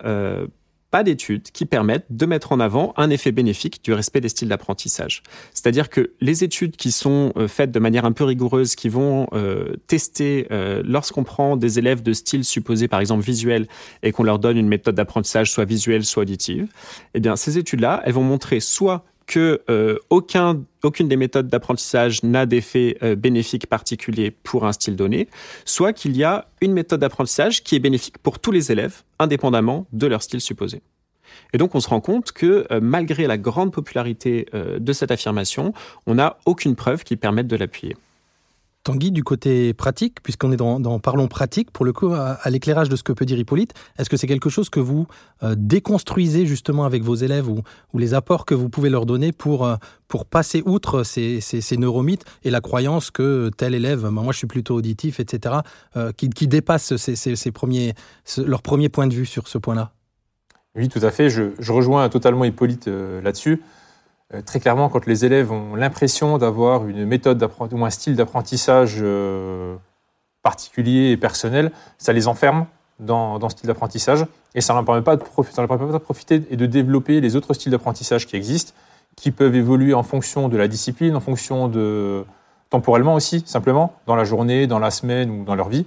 pas 0.90 1.02
d'études 1.02 1.50
qui 1.52 1.66
permettent 1.66 2.06
de 2.10 2.26
mettre 2.26 2.52
en 2.52 2.60
avant 2.60 2.94
un 2.96 3.10
effet 3.10 3.32
bénéfique 3.32 3.82
du 3.84 3.92
respect 3.92 4.20
des 4.20 4.28
styles 4.28 4.48
d'apprentissage. 4.48 5.22
C'est-à-dire 5.52 5.90
que 5.90 6.12
les 6.20 6.44
études 6.44 6.76
qui 6.76 6.92
sont 6.92 7.32
euh, 7.36 7.48
faites 7.48 7.70
de 7.70 7.78
manière 7.78 8.04
un 8.04 8.12
peu 8.12 8.24
rigoureuse, 8.24 8.74
qui 8.74 8.88
vont 8.88 9.26
euh, 9.32 9.74
tester 9.86 10.46
euh, 10.50 10.82
lorsqu'on 10.84 11.24
prend 11.24 11.56
des 11.56 11.78
élèves 11.78 12.02
de 12.02 12.12
style 12.12 12.44
supposé 12.44 12.88
par 12.88 13.00
exemple 13.00 13.24
visuel 13.24 13.66
et 14.02 14.12
qu'on 14.12 14.22
leur 14.22 14.38
donne 14.38 14.56
une 14.56 14.68
méthode 14.68 14.94
d'apprentissage 14.94 15.50
soit 15.50 15.64
visuelle 15.64 16.04
soit 16.04 16.22
auditive, 16.22 16.68
eh 17.14 17.20
bien 17.20 17.36
ces 17.36 17.58
études-là, 17.58 18.02
elles 18.04 18.12
vont 18.12 18.22
montrer 18.22 18.60
soit 18.60 19.04
que 19.26 19.62
euh, 19.68 19.98
aucun, 20.10 20.62
aucune 20.82 21.08
des 21.08 21.16
méthodes 21.16 21.48
d'apprentissage 21.48 22.22
n'a 22.22 22.46
d'effet 22.46 22.96
euh, 23.02 23.16
bénéfique 23.16 23.66
particulier 23.66 24.30
pour 24.30 24.64
un 24.64 24.72
style 24.72 24.96
donné, 24.96 25.28
soit 25.64 25.92
qu'il 25.92 26.16
y 26.16 26.24
a 26.24 26.48
une 26.60 26.72
méthode 26.72 27.00
d'apprentissage 27.00 27.62
qui 27.62 27.74
est 27.76 27.80
bénéfique 27.80 28.18
pour 28.18 28.38
tous 28.38 28.52
les 28.52 28.72
élèves, 28.72 29.02
indépendamment 29.18 29.86
de 29.92 30.06
leur 30.06 30.22
style 30.22 30.40
supposé. 30.40 30.80
Et 31.52 31.58
donc 31.58 31.74
on 31.74 31.80
se 31.80 31.88
rend 31.88 32.00
compte 32.00 32.32
que 32.32 32.66
euh, 32.70 32.80
malgré 32.80 33.26
la 33.26 33.36
grande 33.36 33.72
popularité 33.72 34.46
de 34.52 34.92
cette 34.92 35.10
affirmation, 35.10 35.72
on 36.06 36.14
n'a 36.14 36.38
aucune 36.46 36.76
preuve 36.76 37.04
qui 37.04 37.16
permette 37.16 37.46
de 37.46 37.56
l'appuyer. 37.56 37.96
Tanguy, 38.86 39.10
du 39.10 39.24
côté 39.24 39.74
pratique, 39.74 40.22
puisqu'on 40.22 40.52
est 40.52 40.56
dans, 40.56 41.00
Parlons 41.00 41.26
pratique, 41.26 41.72
pour 41.72 41.84
le 41.84 41.92
coup, 41.92 42.12
à, 42.12 42.38
l'éclairage 42.50 42.88
de 42.88 42.94
ce 42.94 43.02
que 43.02 43.12
peut 43.12 43.24
dire 43.24 43.36
Hippolyte, 43.36 43.74
est-ce 43.98 44.08
que 44.08 44.16
c'est 44.16 44.28
quelque 44.28 44.48
chose 44.48 44.70
que 44.70 44.78
vous 44.78 45.08
euh, 45.42 45.56
déconstruisez 45.58 46.46
justement 46.46 46.84
avec 46.84 47.02
vos 47.02 47.16
élèves 47.16 47.48
ou, 47.48 47.62
les 47.98 48.14
apports 48.14 48.46
que 48.46 48.54
vous 48.54 48.68
pouvez 48.68 48.88
leur 48.88 49.04
donner 49.04 49.32
pour, 49.32 49.66
euh, 49.66 49.74
pour 50.06 50.24
passer 50.24 50.62
outre 50.66 51.02
ces, 51.02 51.40
ces, 51.40 51.76
neuromythes 51.76 52.24
et 52.44 52.50
la 52.50 52.60
croyance 52.60 53.10
que 53.10 53.50
tel 53.56 53.74
élève, 53.74 54.02
ben, 54.02 54.10
moi 54.22 54.32
je 54.32 54.38
suis 54.38 54.46
plutôt 54.46 54.76
auditif, 54.76 55.18
etc., 55.18 55.56
euh, 55.96 56.12
qui, 56.12 56.30
qui 56.30 56.46
dépasse 56.46 56.94
ces, 56.94 57.50
premiers, 57.50 57.94
leur 58.38 58.62
premier 58.62 58.88
point 58.88 59.08
de 59.08 59.14
vue 59.14 59.26
sur 59.26 59.48
ce 59.48 59.58
point-là? 59.58 59.90
Oui, 60.76 60.88
tout 60.88 61.00
à 61.02 61.10
fait. 61.10 61.28
Je 61.28 61.72
rejoins 61.72 62.08
totalement 62.08 62.44
Hippolyte 62.44 62.86
là-dessus. 62.86 63.60
Euh, 64.34 64.42
très 64.42 64.58
clairement, 64.58 64.88
quand 64.88 65.06
les 65.06 65.24
élèves 65.24 65.52
ont 65.52 65.76
l'impression 65.76 66.38
d'avoir 66.38 66.86
une 66.88 67.04
méthode 67.04 67.48
ou 67.70 67.84
un 67.84 67.90
style 67.90 68.16
d'apprentissage 68.16 68.96
euh, 69.00 69.76
particulier 70.42 71.12
et 71.12 71.16
personnel, 71.16 71.70
ça 71.98 72.12
les 72.12 72.26
enferme 72.26 72.66
dans, 72.98 73.38
ce 73.40 73.56
style 73.56 73.68
d'apprentissage 73.68 74.26
et 74.54 74.60
ça 74.60 74.72
ne 74.72 74.78
leur, 74.78 74.84
permet 74.84 75.02
pas 75.02 75.16
de 75.16 75.98
profiter 75.98 76.42
et 76.50 76.56
de 76.56 76.66
développer 76.66 77.20
les 77.20 77.36
autres 77.36 77.54
styles 77.54 77.70
d'apprentissage 77.70 78.26
qui 78.26 78.36
existent, 78.36 78.72
qui 79.14 79.30
peuvent 79.30 79.54
évoluer 79.54 79.94
en 79.94 80.02
fonction 80.02 80.48
de 80.48 80.56
la 80.56 80.66
discipline, 80.66 81.14
en 81.14 81.20
fonction 81.20 81.68
de 81.68 82.24
temporellement 82.68 83.14
aussi, 83.14 83.44
simplement, 83.46 83.94
dans 84.06 84.16
la 84.16 84.24
journée, 84.24 84.66
dans 84.66 84.80
la 84.80 84.90
semaine 84.90 85.30
ou 85.30 85.44
dans 85.44 85.54
leur 85.54 85.68
vie. 85.68 85.86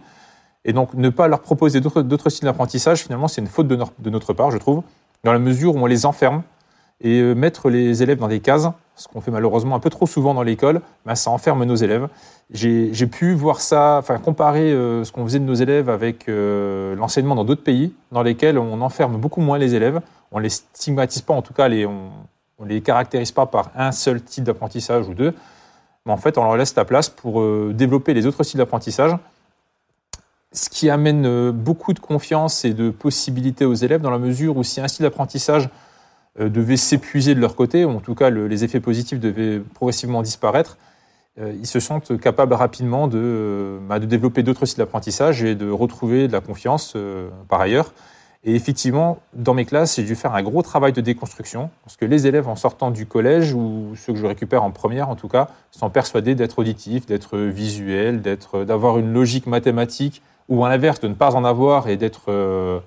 Et 0.64 0.72
donc, 0.72 0.94
ne 0.94 1.10
pas 1.10 1.28
leur 1.28 1.42
proposer 1.42 1.82
d'autres 1.82 2.30
styles 2.30 2.46
d'apprentissage, 2.46 3.04
finalement, 3.04 3.28
c'est 3.28 3.42
une 3.42 3.48
faute 3.48 3.68
de 3.68 4.10
notre 4.10 4.34
part, 4.34 4.52
je 4.52 4.58
trouve, 4.58 4.84
dans 5.24 5.34
la 5.34 5.40
mesure 5.40 5.76
où 5.76 5.80
on 5.80 5.86
les 5.88 6.06
enferme 6.06 6.44
et 7.02 7.22
euh, 7.22 7.34
mettre 7.34 7.70
les 7.70 8.04
élèves 8.04 8.18
dans 8.18 8.28
des 8.28 8.40
cases, 8.40 8.68
ce 8.96 9.08
qu'on 9.08 9.22
fait 9.22 9.32
malheureusement 9.32 9.76
un 9.76 9.80
peu 9.80 9.90
trop 9.90 10.06
souvent 10.06 10.34
dans 10.34 10.44
l'école, 10.44 10.82
ben, 11.06 11.16
ça 11.16 11.32
enferme 11.32 11.64
nos 11.64 11.76
élèves. 11.76 12.08
J'ai 12.52 13.08
pu 13.08 13.34
voir 13.34 13.62
ça, 13.62 13.98
enfin 14.00 14.18
comparer 14.18 14.72
euh, 14.72 15.04
ce 15.04 15.12
qu'on 15.12 15.24
faisait 15.24 15.40
de 15.40 15.46
nos 15.46 15.54
élèves 15.54 15.90
avec 15.90 16.28
euh, 16.28 16.96
l'enseignement 16.96 17.36
dans 17.36 17.46
d'autres 17.46 17.64
pays, 17.64 17.94
dans 18.12 18.24
lesquels 18.24 18.58
on 18.58 18.82
enferme 18.82 19.18
beaucoup 19.18 19.42
moins 19.42 19.58
les 19.58 19.76
élèves, 19.76 20.02
on 20.32 20.40
les 20.40 20.50
stigmatise 20.50 21.22
pas, 21.22 21.34
en 21.34 21.42
tout 21.42 21.54
cas 21.54 21.70
on, 21.70 22.10
on 22.58 22.66
les 22.66 22.82
caractérise 22.82 23.32
pas 23.32 23.46
par 23.46 23.72
un 23.76 23.92
seul 23.92 24.22
type 24.22 24.44
d'apprentissage 24.44 25.08
ou 25.08 25.14
deux, 25.14 25.34
mais 26.06 26.12
en 26.12 26.18
fait 26.18 26.38
on 26.38 26.44
leur 26.44 26.58
laisse 26.58 26.76
la 26.76 26.86
place 26.86 27.08
pour 27.08 27.42
développer 27.72 28.14
les 28.14 28.26
autres 28.26 28.44
styles 28.44 28.58
d'apprentissage. 28.58 29.16
Ce 30.52 30.68
qui 30.70 30.90
amène 30.90 31.52
beaucoup 31.52 31.94
de 31.94 32.00
confiance 32.00 32.66
et 32.66 32.74
de 32.74 32.90
possibilités 32.90 33.66
aux 33.66 33.76
élèves 33.76 34.02
dans 34.02 34.10
la 34.10 34.18
mesure 34.18 34.58
où 34.58 34.64
si 34.64 34.82
un 34.82 34.88
style 34.88 35.04
d'apprentissage 35.04 35.70
devaient 36.48 36.78
s'épuiser 36.78 37.36
de 37.36 37.42
leur 37.42 37.56
côté, 37.56 37.84
ou 37.86 37.90
en 37.90 38.00
tout 38.00 38.16
cas 38.16 38.30
les 38.30 38.64
effets 38.64 38.80
positifs 38.80 39.20
devaient 39.20 39.60
progressivement 39.60 40.22
disparaître, 40.22 40.78
euh, 41.40 41.54
ils 41.60 41.68
se 41.68 41.80
sentent 41.80 42.20
capables 42.20 42.54
rapidement 42.54 43.08
de, 43.08 43.78
bah, 43.88 44.00
de 44.00 44.06
développer 44.06 44.44
d'autres 44.44 44.66
styles 44.66 44.80
d'apprentissage 44.80 45.44
et 45.44 45.56
de 45.56 45.70
retrouver 45.70 46.28
de 46.28 46.34
la 46.34 46.42
confiance 46.42 46.96
par 47.48 47.62
ailleurs. 47.62 47.94
Et 48.46 48.56
effectivement, 48.56 49.20
dans 49.34 49.54
mes 49.54 49.66
classes, 49.66 49.98
j'ai 49.98 50.04
dû 50.04 50.16
faire 50.16 50.34
un 50.34 50.42
gros 50.42 50.62
travail 50.62 50.94
de 50.94 51.02
déconstruction, 51.02 51.70
parce 51.84 51.98
que 51.98 52.06
les 52.06 52.26
élèves 52.26 52.48
en 52.48 52.56
sortant 52.56 52.90
du 52.90 53.06
collège, 53.06 53.54
ou 53.54 53.94
ceux 53.96 54.14
que 54.14 54.20
je 54.20 54.26
récupère 54.26 54.64
en 54.64 54.72
première 54.72 55.10
en 55.10 55.16
tout 55.16 55.28
cas, 55.28 55.50
sont 55.72 55.90
persuadés 55.90 56.36
d'être 56.36 56.60
auditifs, 56.60 57.06
d'être 57.06 57.38
visuels, 57.38 58.22
d'avoir 58.66 58.98
une 58.98 59.12
logique 59.12 59.46
mathématique, 59.46 60.22
ou 60.48 60.64
à 60.64 60.70
l'inverse, 60.70 61.02
de 61.02 61.10
ne 61.10 61.14
pas 61.16 61.36
en 61.36 61.44
avoir 61.44 61.90
et 61.90 61.98
d'être 61.98 62.24
euh, 62.30 62.80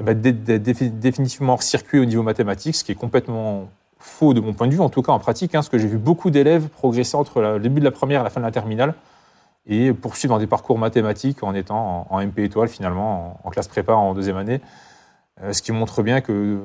eh 0.00 0.02
ben, 0.02 0.18
définitivement 0.20 1.52
hors 1.52 1.62
circuit 1.62 1.98
au 1.98 2.06
niveau 2.06 2.22
mathématique, 2.22 2.74
ce 2.74 2.84
qui 2.84 2.92
est 2.92 2.96
complètement 2.96 3.68
faux 3.98 4.32
de 4.32 4.40
mon 4.40 4.54
point 4.54 4.66
de 4.66 4.72
vue, 4.72 4.80
en 4.80 4.88
tout 4.88 5.02
cas 5.02 5.12
en 5.12 5.18
pratique, 5.18 5.54
hein, 5.54 5.58
parce 5.58 5.68
que 5.68 5.76
j'ai 5.76 5.86
vu 5.86 5.98
beaucoup 5.98 6.30
d'élèves 6.30 6.68
progresser 6.68 7.16
entre 7.16 7.42
le 7.42 7.60
début 7.60 7.80
de 7.80 7.84
la 7.84 7.90
première 7.90 8.22
et 8.22 8.24
la 8.24 8.30
fin 8.30 8.40
de 8.40 8.46
la 8.46 8.50
terminale, 8.50 8.94
et 9.66 9.92
poursuivre 9.92 10.34
dans 10.34 10.40
des 10.40 10.46
parcours 10.46 10.78
mathématiques 10.78 11.42
en 11.42 11.54
étant 11.54 12.06
en, 12.08 12.24
MP 12.24 12.38
étoile 12.40 12.68
finalement, 12.68 13.38
en, 13.44 13.50
classe 13.50 13.68
prépa 13.68 13.92
en 13.92 14.14
deuxième 14.14 14.38
année. 14.38 14.62
Euh, 15.42 15.52
ce 15.52 15.60
qui 15.60 15.72
montre 15.72 16.02
bien 16.02 16.22
que 16.22 16.60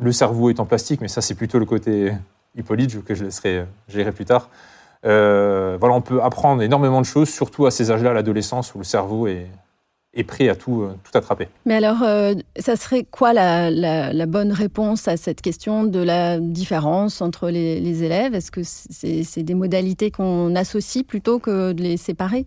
le 0.00 0.12
cerveau 0.12 0.50
est 0.50 0.58
en 0.58 0.66
plastique, 0.66 1.00
mais 1.00 1.08
ça 1.08 1.20
c'est 1.20 1.36
plutôt 1.36 1.60
le 1.60 1.66
côté 1.66 2.12
Hippolyte 2.56 3.04
que 3.04 3.14
je 3.14 3.24
laisserai 3.24 3.66
plus 4.12 4.24
tard. 4.24 4.48
Euh, 5.06 5.76
voilà, 5.78 5.94
on 5.94 6.00
peut 6.00 6.20
apprendre 6.20 6.62
énormément 6.62 7.00
de 7.00 7.06
choses, 7.06 7.28
surtout 7.28 7.66
à 7.66 7.70
ces 7.70 7.92
âges-là, 7.92 8.12
l'adolescence, 8.12 8.74
où 8.74 8.78
le 8.78 8.84
cerveau 8.84 9.28
est, 9.28 9.46
est 10.14 10.24
prêt 10.24 10.48
à 10.48 10.54
tout, 10.54 10.82
euh, 10.82 10.94
tout 11.02 11.16
attraper. 11.16 11.48
Mais 11.66 11.74
alors, 11.74 12.02
euh, 12.02 12.34
ça 12.58 12.76
serait 12.76 13.04
quoi 13.10 13.32
la, 13.32 13.70
la, 13.70 14.26
bonne 14.26 14.52
réponse 14.52 15.08
à 15.08 15.16
cette 15.16 15.40
question 15.40 15.84
de 15.84 16.00
la 16.00 16.38
différence 16.38 17.20
entre 17.20 17.50
les, 17.50 17.80
les 17.80 18.02
élèves? 18.02 18.34
Est-ce 18.34 18.50
que 18.50 18.62
c'est 18.62 19.42
des 19.42 19.54
modalités 19.54 20.10
qu'on 20.10 20.54
associe 20.54 21.04
plutôt 21.04 21.38
que 21.38 21.72
de 21.72 21.82
les 21.82 21.96
séparer? 21.96 22.46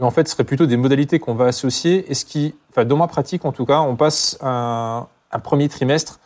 En 0.00 0.10
fait, 0.10 0.26
ce 0.26 0.34
serait 0.34 0.44
plutôt 0.44 0.66
des 0.66 0.76
modalités 0.76 1.18
qu'on 1.18 1.34
va 1.34 1.46
associer. 1.46 2.10
Et 2.10 2.14
ce 2.14 2.24
qui, 2.24 2.54
enfin, 2.70 2.84
dans 2.84 2.96
ma 2.96 3.06
pratique 3.06 3.44
en 3.44 3.52
tout 3.52 3.66
cas, 3.66 3.80
on 3.80 3.96
passe 3.96 4.36
un, 4.40 5.06
un 5.30 5.38
premier 5.38 5.68
trimestre 5.68 6.20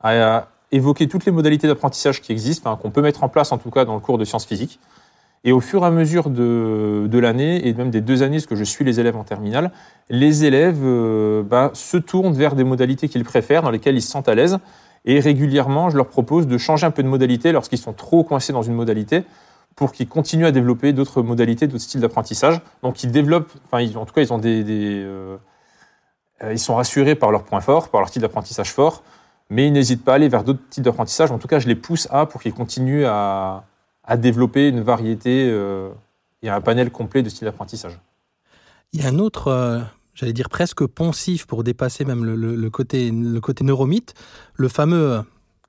à, 0.00 0.48
évoquer 0.72 1.06
toutes 1.06 1.26
les 1.26 1.32
modalités 1.32 1.66
d'apprentissage 1.66 2.22
qui 2.22 2.32
existent, 2.32 2.74
qu'on 2.76 2.90
peut 2.90 3.02
mettre 3.02 3.22
en 3.22 3.28
place 3.28 3.52
en 3.52 3.58
tout 3.58 3.70
cas 3.70 3.84
dans 3.84 3.94
le 3.94 4.00
cours 4.00 4.18
de 4.18 4.24
sciences 4.24 4.46
physiques. 4.46 4.80
Et 5.44 5.52
au 5.52 5.60
fur 5.60 5.82
et 5.82 5.86
à 5.86 5.90
mesure 5.90 6.30
de, 6.30 7.18
l'année, 7.18 7.66
et 7.66 7.74
même 7.74 7.90
des 7.90 8.00
deux 8.00 8.22
années, 8.22 8.36
parce 8.36 8.46
que 8.46 8.54
je 8.54 8.64
suis 8.64 8.84
les 8.84 9.00
élèves 9.00 9.16
en 9.16 9.24
terminale, 9.24 9.72
les 10.08 10.44
élèves 10.44 10.80
euh, 10.82 11.42
bah, 11.42 11.70
se 11.74 11.96
tournent 11.96 12.34
vers 12.34 12.54
des 12.54 12.64
modalités 12.64 13.08
qu'ils 13.08 13.24
préfèrent, 13.24 13.62
dans 13.62 13.70
lesquelles 13.70 13.96
ils 13.96 14.02
se 14.02 14.10
sentent 14.10 14.28
à 14.28 14.34
l'aise. 14.34 14.58
Et 15.04 15.18
régulièrement, 15.18 15.90
je 15.90 15.96
leur 15.96 16.06
propose 16.06 16.46
de 16.46 16.58
changer 16.58 16.86
un 16.86 16.92
peu 16.92 17.02
de 17.02 17.08
modalité 17.08 17.50
lorsqu'ils 17.50 17.78
sont 17.78 17.92
trop 17.92 18.22
coincés 18.22 18.52
dans 18.52 18.62
une 18.62 18.74
modalité 18.74 19.24
pour 19.74 19.92
qu'ils 19.92 20.08
continuent 20.08 20.46
à 20.46 20.52
développer 20.52 20.92
d'autres 20.92 21.22
modalités, 21.22 21.66
d'autres 21.66 21.82
styles 21.82 22.00
d'apprentissage. 22.00 22.60
Donc 22.82 23.02
ils 23.02 23.10
développent, 23.10 23.52
en 23.72 24.04
tout 24.04 24.14
cas 24.14 24.20
ils 24.20 24.32
ont 24.32 24.38
des, 24.38 24.62
des 24.62 25.02
euh, 26.42 26.52
ils 26.52 26.58
sont 26.58 26.74
rassurés 26.74 27.14
par 27.14 27.30
leurs 27.30 27.44
points 27.44 27.60
forts, 27.60 27.88
par 27.88 28.00
leur 28.00 28.08
style 28.08 28.22
d'apprentissage 28.22 28.72
fort, 28.72 29.02
mais 29.50 29.66
ils 29.66 29.72
n'hésitent 29.72 30.04
pas 30.04 30.12
à 30.12 30.14
aller 30.16 30.28
vers 30.28 30.44
d'autres 30.44 30.62
types 30.70 30.84
d'apprentissage. 30.84 31.30
En 31.30 31.38
tout 31.38 31.48
cas, 31.48 31.58
je 31.58 31.68
les 31.68 31.74
pousse 31.74 32.08
à 32.10 32.26
pour 32.26 32.42
qu'ils 32.42 32.54
continuent 32.54 33.04
à, 33.06 33.64
à 34.04 34.16
développer 34.16 34.68
une 34.68 34.80
variété 34.80 35.48
euh, 35.50 35.90
et 36.42 36.48
un 36.48 36.60
panel 36.60 36.90
complet 36.90 37.22
de 37.22 37.28
styles 37.28 37.46
d'apprentissage. 37.46 37.98
Il 38.92 39.02
y 39.02 39.06
a 39.06 39.08
un 39.08 39.18
autre, 39.18 39.48
euh, 39.48 39.80
j'allais 40.14 40.32
dire 40.32 40.48
presque 40.48 40.84
poncif 40.86 41.46
pour 41.46 41.64
dépasser 41.64 42.04
même 42.04 42.24
le, 42.24 42.70
côté, 42.70 43.10
le 43.10 43.40
côté 43.40 43.64
neuromythe, 43.64 44.14
le 44.54 44.68
fameux 44.68 45.12
euh, 45.12 45.22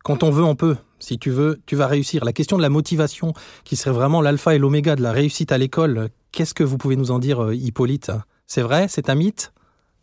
quand 0.04 0.24
on 0.24 0.32
veut, 0.32 0.44
on 0.44 0.56
peut. 0.56 0.76
Si 1.00 1.18
tu 1.18 1.30
veux, 1.30 1.62
tu 1.66 1.76
vas 1.76 1.88
réussir. 1.88 2.26
La 2.26 2.34
question 2.34 2.58
de 2.58 2.62
la 2.62 2.70
motivation, 2.70 3.34
qui 3.64 3.76
serait 3.76 3.96
vraiment 3.96 4.22
l'alpha 4.22 4.56
et 4.56 4.58
l'oméga 4.58 4.96
de 4.96 5.02
la 5.02 5.12
réussite 5.12 5.52
à 5.52 5.58
l'école, 5.58 6.10
qu'est-ce 6.32 6.54
que 6.54 6.64
vous 6.64 6.78
pouvez 6.78 6.96
nous 6.96 7.12
en 7.12 7.20
dire, 7.20 7.54
Hippolyte? 7.54 8.12
C'est 8.48 8.62
vrai? 8.62 8.88
C'est 8.90 9.10
un 9.10 9.16
mythe? 9.16 9.54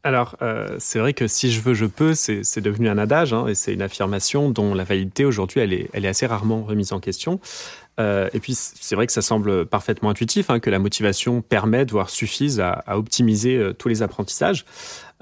Alors, 0.02 0.36
c'est 0.78 0.98
vrai 0.98 1.12
que 1.12 1.26
si 1.26 1.50
je 1.52 1.60
veux, 1.60 1.74
je 1.74 1.84
peux, 1.84 2.14
c'est 2.14 2.60
devenu 2.60 2.88
un 2.88 2.96
adage, 2.96 3.34
hein, 3.34 3.46
et 3.46 3.54
c'est 3.54 3.74
une 3.74 3.82
affirmation 3.82 4.48
dont 4.48 4.72
la 4.72 4.84
validité 4.84 5.26
aujourd'hui, 5.26 5.60
elle 5.60 5.74
est, 5.74 5.90
elle 5.92 6.06
est 6.06 6.08
assez 6.08 6.26
rarement 6.26 6.62
remise 6.64 6.94
en 6.94 7.00
question. 7.00 7.40
Euh, 8.00 8.28
et 8.32 8.40
puis, 8.40 8.54
c'est 8.54 8.94
vrai 8.94 9.06
que 9.06 9.12
ça 9.12 9.22
semble 9.22 9.66
parfaitement 9.66 10.10
intuitif, 10.10 10.50
hein, 10.50 10.58
que 10.58 10.70
la 10.70 10.78
motivation 10.78 11.42
permet, 11.42 11.84
voire 11.84 12.10
suffise 12.10 12.60
à, 12.60 12.82
optimiser 12.88 13.56
euh, 13.56 13.72
tous 13.72 13.88
les 13.88 14.02
apprentissages. 14.02 14.64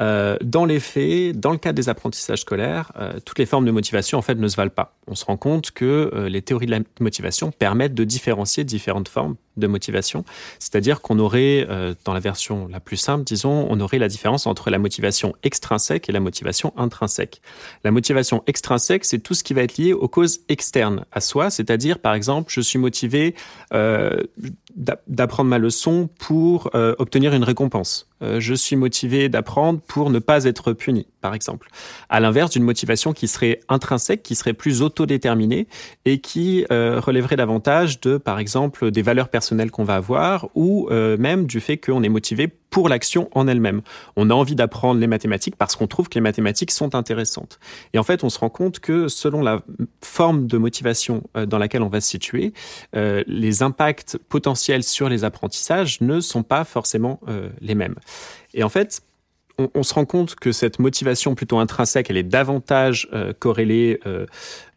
Euh, 0.00 0.36
dans 0.42 0.64
les 0.64 0.78
faits, 0.78 1.38
dans 1.38 1.50
le 1.50 1.58
cadre 1.58 1.74
des 1.74 1.88
apprentissages 1.88 2.42
scolaires, 2.42 2.92
toutes 3.24 3.40
les 3.40 3.46
formes 3.46 3.64
de 3.64 3.72
motivation 3.72 4.16
en 4.16 4.22
fait 4.22 4.36
ne 4.36 4.46
se 4.46 4.54
valent 4.54 4.70
pas. 4.70 4.96
On 5.08 5.16
se 5.16 5.24
rend 5.24 5.36
compte 5.36 5.72
que 5.72 6.26
les 6.28 6.40
théories 6.40 6.66
de 6.66 6.70
la 6.70 6.78
motivation 7.00 7.50
permettent 7.50 7.94
de 7.94 8.04
différencier 8.04 8.62
différentes 8.62 9.08
formes 9.08 9.34
de 9.58 9.66
motivation. 9.66 10.24
C'est-à-dire 10.58 11.00
qu'on 11.00 11.18
aurait, 11.18 11.66
dans 12.04 12.12
la 12.12 12.20
version 12.20 12.68
la 12.68 12.80
plus 12.80 12.96
simple, 12.96 13.24
disons, 13.24 13.66
on 13.70 13.80
aurait 13.80 13.98
la 13.98 14.08
différence 14.08 14.46
entre 14.46 14.70
la 14.70 14.78
motivation 14.78 15.34
extrinsèque 15.42 16.08
et 16.08 16.12
la 16.12 16.20
motivation 16.20 16.72
intrinsèque. 16.76 17.40
La 17.84 17.90
motivation 17.90 18.42
extrinsèque, 18.46 19.04
c'est 19.04 19.18
tout 19.18 19.34
ce 19.34 19.42
qui 19.42 19.54
va 19.54 19.62
être 19.62 19.76
lié 19.76 19.92
aux 19.92 20.08
causes 20.08 20.40
externes 20.48 21.04
à 21.12 21.20
soi, 21.20 21.50
c'est-à-dire, 21.50 21.98
par 21.98 22.14
exemple, 22.14 22.52
je 22.52 22.60
suis 22.60 22.78
motivé 22.78 23.34
d'apprendre 24.76 25.50
ma 25.50 25.58
leçon 25.58 26.08
pour 26.18 26.70
obtenir 26.74 27.34
une 27.34 27.44
récompense. 27.44 28.08
je 28.20 28.54
suis 28.54 28.76
motivé 28.76 29.28
d'apprendre 29.28 29.80
pour 29.86 30.10
ne 30.10 30.18
pas 30.18 30.44
être 30.44 30.72
puni, 30.72 31.06
par 31.20 31.34
exemple. 31.34 31.68
À 32.08 32.20
l'inverse 32.20 32.52
d'une 32.52 32.62
motivation 32.62 33.12
qui 33.12 33.28
serait 33.28 33.60
intrinsèque, 33.68 34.22
qui 34.22 34.34
serait 34.34 34.52
plus 34.52 34.82
autodéterminée 34.82 35.66
et 36.04 36.20
qui 36.20 36.64
euh, 36.70 37.00
relèverait 37.00 37.36
davantage 37.36 38.00
de, 38.00 38.16
par 38.16 38.38
exemple, 38.38 38.90
des 38.90 39.02
valeurs 39.02 39.28
personnelles 39.28 39.47
qu'on 39.70 39.84
va 39.84 39.96
avoir 39.96 40.48
ou 40.54 40.88
euh, 40.90 41.16
même 41.16 41.46
du 41.46 41.60
fait 41.60 41.76
qu'on 41.76 42.02
est 42.02 42.08
motivé 42.08 42.48
pour 42.48 42.88
l'action 42.88 43.28
en 43.32 43.48
elle-même. 43.48 43.82
On 44.16 44.30
a 44.30 44.34
envie 44.34 44.54
d'apprendre 44.54 45.00
les 45.00 45.06
mathématiques 45.06 45.56
parce 45.56 45.74
qu'on 45.74 45.86
trouve 45.86 46.08
que 46.08 46.14
les 46.14 46.20
mathématiques 46.20 46.70
sont 46.70 46.94
intéressantes. 46.94 47.58
Et 47.94 47.98
en 47.98 48.02
fait, 48.02 48.24
on 48.24 48.30
se 48.30 48.38
rend 48.38 48.50
compte 48.50 48.78
que 48.80 49.08
selon 49.08 49.42
la 49.42 49.62
forme 50.02 50.46
de 50.46 50.58
motivation 50.58 51.22
euh, 51.36 51.46
dans 51.46 51.58
laquelle 51.58 51.82
on 51.82 51.88
va 51.88 52.00
se 52.00 52.08
situer, 52.08 52.52
les 52.92 53.62
impacts 53.62 54.18
potentiels 54.28 54.82
sur 54.82 55.08
les 55.08 55.24
apprentissages 55.24 56.00
ne 56.00 56.20
sont 56.20 56.42
pas 56.42 56.64
forcément 56.64 57.20
les 57.60 57.74
mêmes. 57.74 57.94
Et 58.54 58.62
en 58.62 58.68
fait, 58.68 59.02
on, 59.58 59.82
se 59.82 59.94
rend 59.94 60.04
compte 60.04 60.36
que 60.36 60.52
cette 60.52 60.78
motivation 60.78 61.34
plutôt 61.34 61.58
intrinsèque, 61.58 62.10
elle 62.10 62.16
est 62.16 62.22
davantage 62.22 63.08
euh, 63.12 63.32
corrélée 63.36 64.00
euh, 64.06 64.26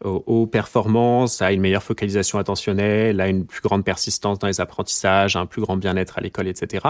aux, 0.04 0.46
performances, 0.46 1.40
à 1.40 1.52
une 1.52 1.60
meilleure 1.60 1.82
focalisation 1.82 2.38
attentionnelle, 2.38 3.20
à 3.20 3.28
une 3.28 3.46
plus 3.46 3.62
grande 3.62 3.84
persistance 3.84 4.38
dans 4.38 4.48
les 4.48 4.60
apprentissages, 4.60 5.36
à 5.36 5.40
un 5.40 5.46
plus 5.46 5.62
grand 5.62 5.76
bien-être 5.76 6.18
à 6.18 6.20
l'école, 6.20 6.48
etc. 6.48 6.86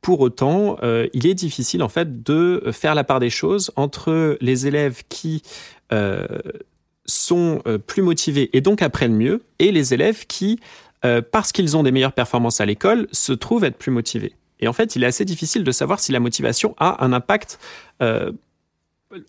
Pour 0.00 0.20
autant, 0.20 0.78
euh, 0.82 1.06
il 1.12 1.26
est 1.26 1.34
difficile 1.34 1.82
en 1.84 1.88
fait 1.88 2.24
de 2.24 2.64
faire 2.72 2.96
la 2.96 3.04
part 3.04 3.20
des 3.20 3.30
choses 3.30 3.70
entre 3.76 4.36
les 4.40 4.66
élèves 4.66 5.02
qui 5.08 5.42
sont 7.04 7.62
plus 7.86 8.00
motivés 8.00 8.48
et 8.54 8.62
donc 8.62 8.80
apprennent 8.80 9.14
mieux, 9.14 9.42
et 9.58 9.72
les 9.72 9.92
élèves 9.92 10.26
qui, 10.26 10.58
parce 11.30 11.52
qu'ils 11.52 11.76
ont 11.76 11.82
des 11.82 11.92
meilleures 11.92 12.14
performances 12.14 12.62
à 12.62 12.66
l'école, 12.66 13.08
se 13.12 13.34
trouvent 13.34 13.64
être 13.64 13.76
plus 13.76 13.90
motivés. 13.90 14.34
Et 14.62 14.68
en 14.68 14.72
fait, 14.72 14.96
il 14.96 15.02
est 15.02 15.06
assez 15.06 15.26
difficile 15.26 15.64
de 15.64 15.72
savoir 15.72 16.00
si 16.00 16.12
la 16.12 16.20
motivation 16.20 16.74
a 16.78 17.04
un 17.04 17.12
impact, 17.12 17.58
euh, 18.00 18.30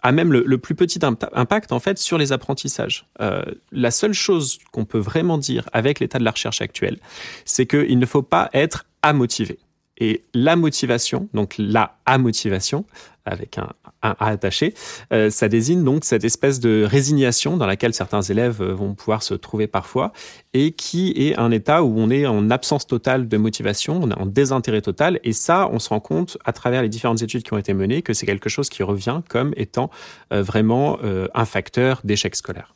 a 0.02 0.12
même 0.14 0.32
le, 0.32 0.58
plus 0.60 0.76
petit 0.76 1.00
impact 1.04 1.74
en 1.74 1.80
fait 1.80 1.98
sur 1.98 2.18
les 2.18 2.32
apprentissages. 2.32 3.08
Euh, 3.20 3.44
la 3.72 3.92
seule 3.92 4.14
chose 4.14 4.60
qu'on 4.72 4.86
peut 4.86 5.00
vraiment 5.00 5.40
dire 5.40 5.68
avec 5.74 6.00
l'état 6.00 6.20
de 6.20 6.24
la 6.24 6.32
recherche 6.32 6.62
actuelle, 6.62 7.00
c'est 7.44 7.66
qu'il 7.66 7.98
ne 7.98 8.06
faut 8.06 8.22
pas 8.22 8.50
être 8.54 8.86
amotivé. 9.02 9.58
Et 9.98 10.24
la 10.34 10.56
motivation, 10.56 11.28
donc 11.34 11.56
la 11.58 11.98
amotivation, 12.06 12.86
avec 13.26 13.58
un, 13.58 13.70
A 14.02 14.28
attaché, 14.28 14.74
euh, 15.14 15.30
ça 15.30 15.48
désigne 15.48 15.84
donc 15.84 16.04
cette 16.04 16.26
espèce 16.26 16.60
de 16.60 16.84
résignation 16.84 17.56
dans 17.56 17.66
laquelle 17.66 17.94
certains 17.94 18.22
élèves 18.22 18.62
euh, 18.62 18.74
vont 18.74 18.96
pouvoir 18.96 19.24
se 19.24 19.34
trouver 19.34 19.68
parfois 19.68 20.12
et 20.54 20.74
qui 20.74 21.14
est 21.16 21.38
un 21.38 21.52
état 21.52 21.84
où 21.84 21.98
on 21.98 22.10
est 22.10 22.26
en 22.26 22.50
absence 22.50 22.86
totale 22.86 23.30
de 23.30 23.38
motivation, 23.38 24.02
on 24.04 24.12
est 24.12 24.20
en 24.20 24.26
désintérêt 24.26 24.82
total 24.82 25.22
et 25.24 25.32
ça, 25.32 25.70
on 25.72 25.80
se 25.80 25.90
rend 25.90 26.02
compte 26.02 26.38
à 26.44 26.52
travers 26.52 26.82
les 26.82 26.90
différentes 26.90 27.22
études 27.22 27.44
qui 27.44 27.54
ont 27.54 27.58
été 27.58 27.74
menées 27.74 28.02
que 28.02 28.14
c'est 28.14 28.26
quelque 28.26 28.50
chose 28.50 28.70
qui 28.70 28.84
revient 28.84 29.22
comme 29.30 29.54
étant 29.56 29.90
euh, 30.34 30.42
vraiment 30.42 31.00
un 31.34 31.46
facteur 31.46 32.02
d'échec 32.04 32.36
scolaire. 32.36 32.74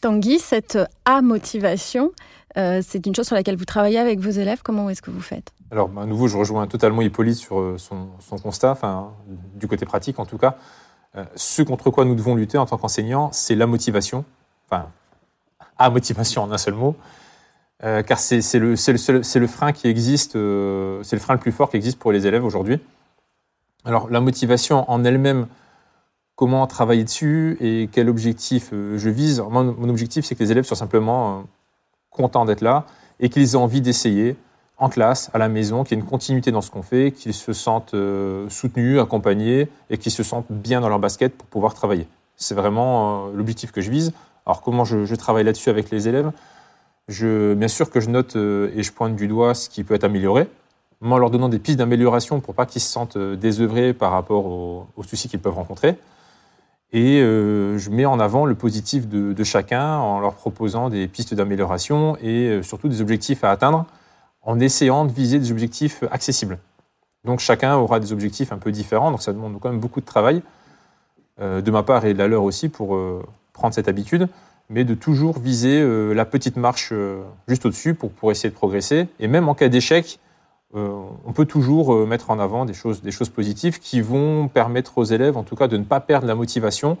Tanguy, 0.00 0.38
cette 0.38 0.78
amotivation, 2.56 2.80
c'est 2.86 3.06
une 3.06 3.14
chose 3.14 3.26
sur 3.26 3.36
laquelle 3.36 3.56
vous 3.56 3.64
travaillez 3.64 3.98
avec 3.98 4.20
vos 4.20 4.30
élèves. 4.30 4.62
Comment 4.62 4.88
est-ce 4.90 5.02
que 5.02 5.10
vous 5.10 5.20
faites? 5.20 5.52
Alors, 5.70 5.90
à 5.98 6.06
nouveau, 6.06 6.28
je 6.28 6.36
rejoins 6.36 6.66
totalement 6.66 7.02
Hippolyte 7.02 7.36
sur 7.36 7.60
euh, 7.60 7.76
son, 7.78 8.38
constat, 8.42 8.70
enfin, 8.70 9.12
du 9.54 9.68
côté 9.68 9.84
pratique 9.84 10.18
en 10.18 10.26
tout 10.26 10.38
cas. 10.38 10.56
Euh, 11.16 11.24
ce 11.36 11.62
contre 11.62 11.90
quoi 11.90 12.04
nous 12.04 12.14
devons 12.14 12.34
lutter 12.34 12.58
en 12.58 12.66
tant 12.66 12.78
qu'enseignants, 12.78 13.30
c'est 13.32 13.54
la 13.54 13.66
motivation, 13.66 14.24
enfin, 14.68 14.86
à 15.78 15.90
motivation 15.90 16.42
en 16.42 16.52
un 16.52 16.58
seul 16.58 16.74
mot, 16.74 16.96
euh, 17.84 18.02
car 18.02 18.18
c'est 18.18 18.40
le, 18.58 18.76
frein 19.46 19.72
qui 19.72 19.88
existe, 19.88 20.32
c'est 20.32 20.36
le 21.16 21.20
frein 21.20 21.34
le 21.34 21.40
plus 21.40 21.52
fort 21.52 21.70
qui 21.70 21.76
existe 21.76 21.98
pour 21.98 22.12
les 22.12 22.26
élèves 22.26 22.44
aujourd'hui. 22.44 22.80
Alors, 23.84 24.10
la 24.10 24.20
motivation 24.20 24.90
en 24.90 25.04
elle-même, 25.04 25.46
comment 26.34 26.66
travailler 26.66 27.04
dessus 27.04 27.56
et 27.60 27.88
quel 27.92 28.08
objectif 28.08 28.70
je 28.72 29.08
vise? 29.08 29.42
Mon 29.50 29.88
objectif, 29.88 30.24
c'est 30.24 30.34
que 30.34 30.42
les 30.42 30.50
élèves 30.50 30.64
soient 30.64 30.76
simplement 30.76 31.44
contents 32.10 32.44
d'être 32.44 32.60
là 32.60 32.86
et 33.20 33.28
qu'ils 33.28 33.52
aient 33.52 33.56
envie 33.56 33.80
d'essayer, 33.80 34.36
en 34.78 34.88
classe, 34.88 35.30
à 35.34 35.38
la 35.38 35.48
maison, 35.48 35.82
qu'il 35.82 35.96
y 35.96 36.00
ait 36.00 36.02
une 36.02 36.08
continuité 36.08 36.52
dans 36.52 36.60
ce 36.60 36.70
qu'on 36.70 36.82
fait, 36.82 37.10
qu'ils 37.10 37.34
se 37.34 37.52
sentent 37.52 37.94
euh, 37.94 38.48
soutenus, 38.48 39.00
accompagnés 39.00 39.68
et 39.90 39.98
qu'ils 39.98 40.12
se 40.12 40.22
sentent 40.22 40.50
bien 40.50 40.80
dans 40.80 40.88
leur 40.88 41.00
basket 41.00 41.36
pour 41.36 41.48
pouvoir 41.48 41.74
travailler. 41.74 42.06
C'est 42.36 42.54
vraiment 42.54 43.26
euh, 43.26 43.30
l'objectif 43.34 43.72
que 43.72 43.80
je 43.80 43.90
vise. 43.90 44.12
Alors 44.46 44.62
comment 44.62 44.84
je, 44.84 45.14
travaille 45.16 45.44
là-dessus 45.44 45.68
avec 45.68 45.90
les 45.90 46.06
élèves? 46.08 46.30
Je, 47.08 47.54
Bien 47.54 47.68
sûr 47.68 47.90
que 47.90 48.00
je 48.00 48.08
note 48.08 48.36
euh, 48.36 48.70
et 48.74 48.82
je 48.82 48.92
pointe 48.92 49.16
du 49.16 49.26
doigt 49.26 49.54
ce 49.54 49.68
qui 49.68 49.82
peut 49.82 49.94
être 49.94 50.04
amélioré, 50.04 50.48
mais 51.00 51.12
en 51.12 51.18
leur 51.18 51.30
donnant 51.30 51.48
des 51.48 51.58
pistes 51.58 51.78
d'amélioration 51.78 52.40
pour 52.40 52.54
pas 52.54 52.64
qu'ils 52.64 52.82
se 52.82 52.90
sentent 52.90 53.18
désœuvrés 53.18 53.92
par 53.94 54.12
rapport 54.12 54.46
aux, 54.46 55.02
soucis 55.02 55.28
qu'ils 55.28 55.40
peuvent 55.40 55.54
rencontrer. 55.54 55.96
Et 56.92 57.20
je 57.20 57.90
mets 57.90 58.06
en 58.06 58.18
avant 58.18 58.46
le 58.46 58.54
positif 58.54 59.08
de, 59.08 59.44
chacun 59.44 59.98
en 59.98 60.20
leur 60.20 60.34
proposant 60.34 60.88
des 60.88 61.06
pistes 61.06 61.34
d'amélioration 61.34 62.16
et 62.22 62.60
surtout 62.62 62.88
des 62.88 63.02
objectifs 63.02 63.44
à 63.44 63.50
atteindre 63.50 63.84
en 64.40 64.58
essayant 64.58 65.04
de 65.04 65.12
viser 65.12 65.38
des 65.38 65.52
objectifs 65.52 66.02
accessibles. 66.10 66.58
Donc 67.24 67.40
chacun 67.40 67.76
aura 67.76 68.00
des 68.00 68.12
objectifs 68.12 68.52
un 68.52 68.58
peu 68.58 68.72
différents, 68.72 69.10
donc 69.10 69.22
ça 69.22 69.32
demande 69.32 69.58
quand 69.60 69.70
même 69.70 69.80
beaucoup 69.80 70.00
de 70.00 70.06
travail 70.06 70.42
euh, 71.40 71.60
de 71.60 71.70
ma 71.70 71.82
part 71.82 72.04
et 72.04 72.14
de 72.14 72.18
la 72.18 72.28
leur 72.28 72.42
aussi 72.42 72.68
pour 72.68 72.96
euh, 72.96 73.22
prendre 73.52 73.74
cette 73.74 73.88
habitude, 73.88 74.28
mais 74.70 74.84
de 74.84 74.94
toujours 74.94 75.38
viser 75.38 75.80
euh, 75.80 76.14
la 76.14 76.24
petite 76.24 76.56
marche 76.56 76.92
juste 77.46 77.66
au-dessus 77.66 77.94
pour 77.94 78.30
essayer 78.30 78.48
de 78.48 78.54
progresser. 78.54 79.08
Et 79.20 79.28
même 79.28 79.48
en 79.48 79.54
cas 79.54 79.68
d'échec, 79.68 80.18
on 80.74 81.32
peut 81.34 81.46
toujours 81.46 82.06
mettre 82.06 82.30
en 82.30 82.38
avant 82.38 82.64
des 82.64 82.74
choses, 82.74 83.00
des 83.00 83.10
choses 83.10 83.30
positives 83.30 83.78
qui 83.78 84.00
vont 84.00 84.48
permettre 84.48 84.98
aux 84.98 85.04
élèves, 85.04 85.36
en 85.36 85.42
tout 85.42 85.56
cas, 85.56 85.66
de 85.66 85.76
ne 85.76 85.84
pas 85.84 86.00
perdre 86.00 86.26
la 86.26 86.34
motivation 86.34 86.98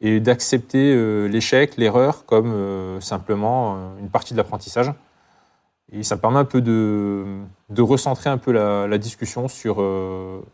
et 0.00 0.18
d'accepter 0.18 1.28
l'échec, 1.28 1.76
l'erreur 1.76 2.24
comme 2.26 3.00
simplement 3.00 3.94
une 4.00 4.10
partie 4.10 4.34
de 4.34 4.38
l'apprentissage. 4.38 4.92
Et 5.92 6.02
ça 6.02 6.16
permet 6.16 6.38
un 6.38 6.44
peu 6.44 6.60
de, 6.60 7.42
recentrer 7.78 8.28
un 8.28 8.38
peu 8.38 8.52
la, 8.52 8.98
discussion 8.98 9.48
sur 9.48 9.80
euh, 9.80 10.44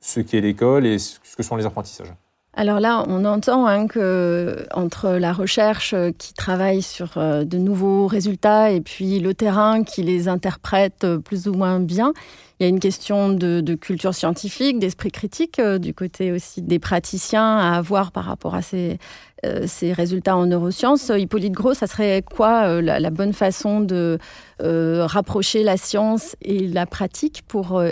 ce 0.00 0.20
qu'est 0.20 0.40
l'école 0.40 0.86
et 0.86 0.98
ce 0.98 1.18
que 1.36 1.42
sont 1.42 1.56
les 1.56 1.66
apprentissages. 1.66 2.12
Alors 2.56 2.78
là, 2.78 3.04
on 3.08 3.24
entend 3.24 3.66
hein, 3.66 3.88
que 3.88 4.66
entre 4.72 5.10
la 5.10 5.32
recherche 5.32 5.92
euh, 5.92 6.12
qui 6.16 6.34
travaille 6.34 6.82
sur 6.82 7.18
euh, 7.18 7.44
de 7.44 7.58
nouveaux 7.58 8.06
résultats 8.06 8.70
et 8.70 8.80
puis 8.80 9.18
le 9.18 9.34
terrain 9.34 9.82
qui 9.82 10.02
les 10.02 10.28
interprète 10.28 11.06
plus 11.24 11.48
ou 11.48 11.54
moins 11.54 11.80
bien, 11.80 12.12
il 12.60 12.62
y 12.62 12.66
a 12.66 12.68
une 12.68 12.78
question 12.78 13.30
de, 13.30 13.74
culture 13.74 14.14
scientifique, 14.14 14.78
d'esprit 14.78 15.10
critique, 15.10 15.60
du 15.60 15.92
côté 15.92 16.30
aussi 16.30 16.62
des 16.62 16.78
praticiens 16.78 17.58
à 17.58 17.76
avoir 17.76 18.12
par 18.12 18.24
rapport 18.24 18.54
à 18.54 18.62
ces, 18.62 18.98
euh, 19.44 19.64
ces 19.66 19.92
résultats 19.92 20.36
en 20.36 20.46
neurosciences. 20.46 21.10
Hippolyte 21.14 21.52
Gros, 21.52 21.74
ça 21.74 21.86
serait 21.86 22.22
quoi 22.22 22.66
euh, 22.66 22.80
la, 22.80 23.10
bonne 23.10 23.32
façon 23.32 23.80
de 23.80 24.18
euh, 24.62 25.06
rapprocher 25.06 25.62
la 25.62 25.76
science 25.76 26.36
et 26.40 26.66
la 26.66 26.86
pratique 26.86 27.42
pour 27.46 27.82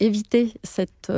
éviter 0.00 0.54
cette 0.62 1.12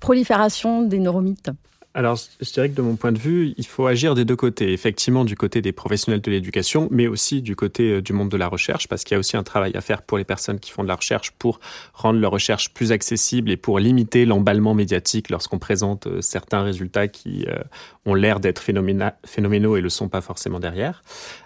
prolifération 0.00 0.82
des 0.82 0.98
neuromythes? 0.98 1.50
Alors, 1.96 2.18
je 2.40 2.50
dirais 2.50 2.68
que 2.68 2.74
de 2.74 2.82
mon 2.82 2.96
point 2.96 3.12
de 3.12 3.20
vue, 3.20 3.54
il 3.56 3.64
faut 3.64 3.86
agir 3.86 4.16
des 4.16 4.24
deux 4.24 4.34
côtés. 4.34 4.72
Effectivement, 4.72 5.24
du 5.24 5.36
côté 5.36 5.62
des 5.62 5.70
professionnels 5.70 6.20
de 6.20 6.28
l'éducation, 6.28 6.88
mais 6.90 7.06
aussi 7.06 7.40
du 7.40 7.54
côté 7.54 7.84
euh, 7.84 8.02
du 8.02 8.12
monde 8.12 8.28
de 8.30 8.36
la 8.36 8.48
recherche, 8.48 8.88
parce 8.88 9.04
qu'il 9.04 9.14
y 9.14 9.16
a 9.16 9.20
aussi 9.20 9.36
un 9.36 9.44
travail 9.44 9.70
à 9.76 9.80
faire 9.80 10.02
pour 10.02 10.18
les 10.18 10.24
personnes 10.24 10.58
qui 10.58 10.72
font 10.72 10.82
de 10.82 10.88
la 10.88 10.96
recherche 10.96 11.30
pour 11.30 11.60
rendre 11.92 12.18
leur 12.18 12.32
recherche 12.32 12.74
plus 12.74 12.90
accessible 12.90 13.48
et 13.52 13.56
pour 13.56 13.78
limiter 13.78 14.24
l'emballement 14.26 14.74
médiatique 14.74 15.30
lorsqu'on 15.30 15.60
présente 15.60 16.08
euh, 16.08 16.20
certains 16.20 16.62
résultats 16.62 17.06
qui 17.06 17.46
euh, 17.46 17.62
ont 18.06 18.14
l'air 18.14 18.40
d'être 18.40 18.58
phénoménaux 18.58 19.76
et 19.76 19.80
le 19.80 19.88
sont 19.88 20.08
pas 20.08 20.20
forcément 20.20 20.58
derrière. 20.58 21.04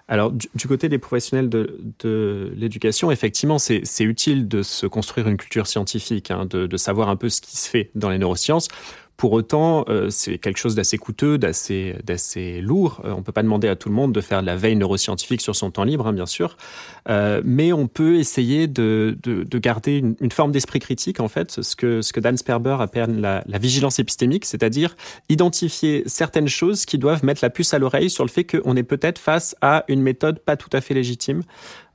Alors, 0.08 0.32
du, 0.32 0.66
côté 0.66 0.88
des 0.88 0.96
professionnels 0.96 1.50
de, 1.50 2.52
l'éducation, 2.56 3.10
effectivement, 3.10 3.58
c'est 3.58 3.84
utile 4.00 4.48
de 4.48 4.62
se 4.62 4.86
construire 4.86 5.28
une 5.28 5.36
culture 5.36 5.66
scientifique, 5.66 6.30
hein, 6.30 6.46
de 6.46 6.76
savoir 6.78 7.10
un 7.10 7.16
peu 7.16 7.28
ce 7.28 7.42
qui 7.42 7.58
se 7.58 7.68
fait 7.68 7.90
dans 7.94 8.08
les 8.08 8.16
neurosciences 8.16 8.68
pour 9.18 9.32
autant, 9.32 9.84
euh, 9.88 10.10
c'est 10.10 10.38
quelque 10.38 10.58
chose 10.58 10.76
d'assez 10.76 10.96
coûteux, 10.96 11.38
d'assez, 11.38 11.96
d'assez 12.04 12.60
lourd. 12.60 13.02
Euh, 13.04 13.10
on 13.10 13.24
peut 13.24 13.32
pas 13.32 13.42
demander 13.42 13.66
à 13.66 13.74
tout 13.74 13.88
le 13.88 13.94
monde 13.96 14.12
de 14.12 14.20
faire 14.20 14.42
de 14.42 14.46
la 14.46 14.54
veille 14.54 14.76
neuroscientifique 14.76 15.40
sur 15.40 15.56
son 15.56 15.72
temps 15.72 15.82
libre, 15.82 16.06
hein, 16.06 16.12
bien 16.12 16.24
sûr, 16.24 16.56
euh, 17.08 17.42
mais 17.44 17.72
on 17.72 17.88
peut 17.88 18.14
essayer 18.14 18.68
de, 18.68 19.18
de, 19.24 19.42
de 19.42 19.58
garder 19.58 19.96
une, 19.96 20.14
une, 20.20 20.30
forme 20.30 20.52
d'esprit 20.52 20.78
critique, 20.78 21.18
en 21.18 21.26
fait, 21.26 21.62
ce 21.62 21.74
que, 21.74 22.00
ce 22.00 22.12
que 22.12 22.20
Dan 22.20 22.36
Sperber 22.36 22.76
appelle 22.78 23.20
la, 23.20 23.42
la 23.44 23.58
vigilance 23.58 23.98
épistémique, 23.98 24.44
c'est-à-dire 24.44 24.96
identifier 25.28 26.04
certaines 26.06 26.48
choses 26.48 26.86
qui 26.86 26.96
doivent 26.96 27.24
mettre 27.24 27.40
la 27.42 27.50
puce 27.50 27.74
à 27.74 27.80
l'oreille 27.80 28.10
sur 28.10 28.24
le 28.24 28.30
fait 28.30 28.44
qu'on 28.44 28.76
est 28.76 28.84
peut-être 28.84 29.18
face 29.18 29.56
à 29.60 29.84
une 29.88 30.00
méthode 30.00 30.38
pas 30.38 30.56
tout 30.56 30.70
à 30.72 30.80
fait 30.80 30.94
légitime. 30.94 31.42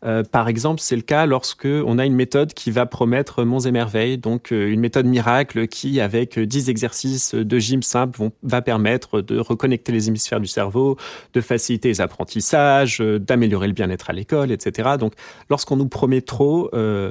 Euh, 0.05 0.23
par 0.23 0.47
exemple, 0.47 0.81
c'est 0.81 0.95
le 0.95 1.01
cas 1.01 1.25
lorsque 1.25 1.65
on 1.65 1.97
a 1.97 2.05
une 2.05 2.15
méthode 2.15 2.53
qui 2.53 2.71
va 2.71 2.85
promettre 2.85 3.43
monts 3.43 3.59
et 3.59 3.71
merveilles, 3.71 4.17
donc 4.17 4.51
euh, 4.51 4.69
une 4.69 4.79
méthode 4.79 5.05
miracle 5.05 5.67
qui, 5.67 6.01
avec 6.01 6.37
10 6.37 6.69
exercices 6.69 7.35
de 7.35 7.59
gym 7.59 7.81
simples, 7.81 8.17
vont, 8.17 8.31
va 8.43 8.61
permettre 8.61 9.21
de 9.21 9.39
reconnecter 9.39 9.91
les 9.91 10.09
hémisphères 10.09 10.41
du 10.41 10.47
cerveau, 10.47 10.97
de 11.33 11.41
faciliter 11.41 11.87
les 11.89 12.01
apprentissages, 12.01 13.01
euh, 13.01 13.19
d'améliorer 13.19 13.67
le 13.67 13.73
bien-être 13.73 14.09
à 14.09 14.13
l'école, 14.13 14.51
etc. 14.51 14.91
Donc, 14.99 15.13
lorsqu'on 15.49 15.77
nous 15.77 15.87
promet 15.87 16.21
trop, 16.21 16.69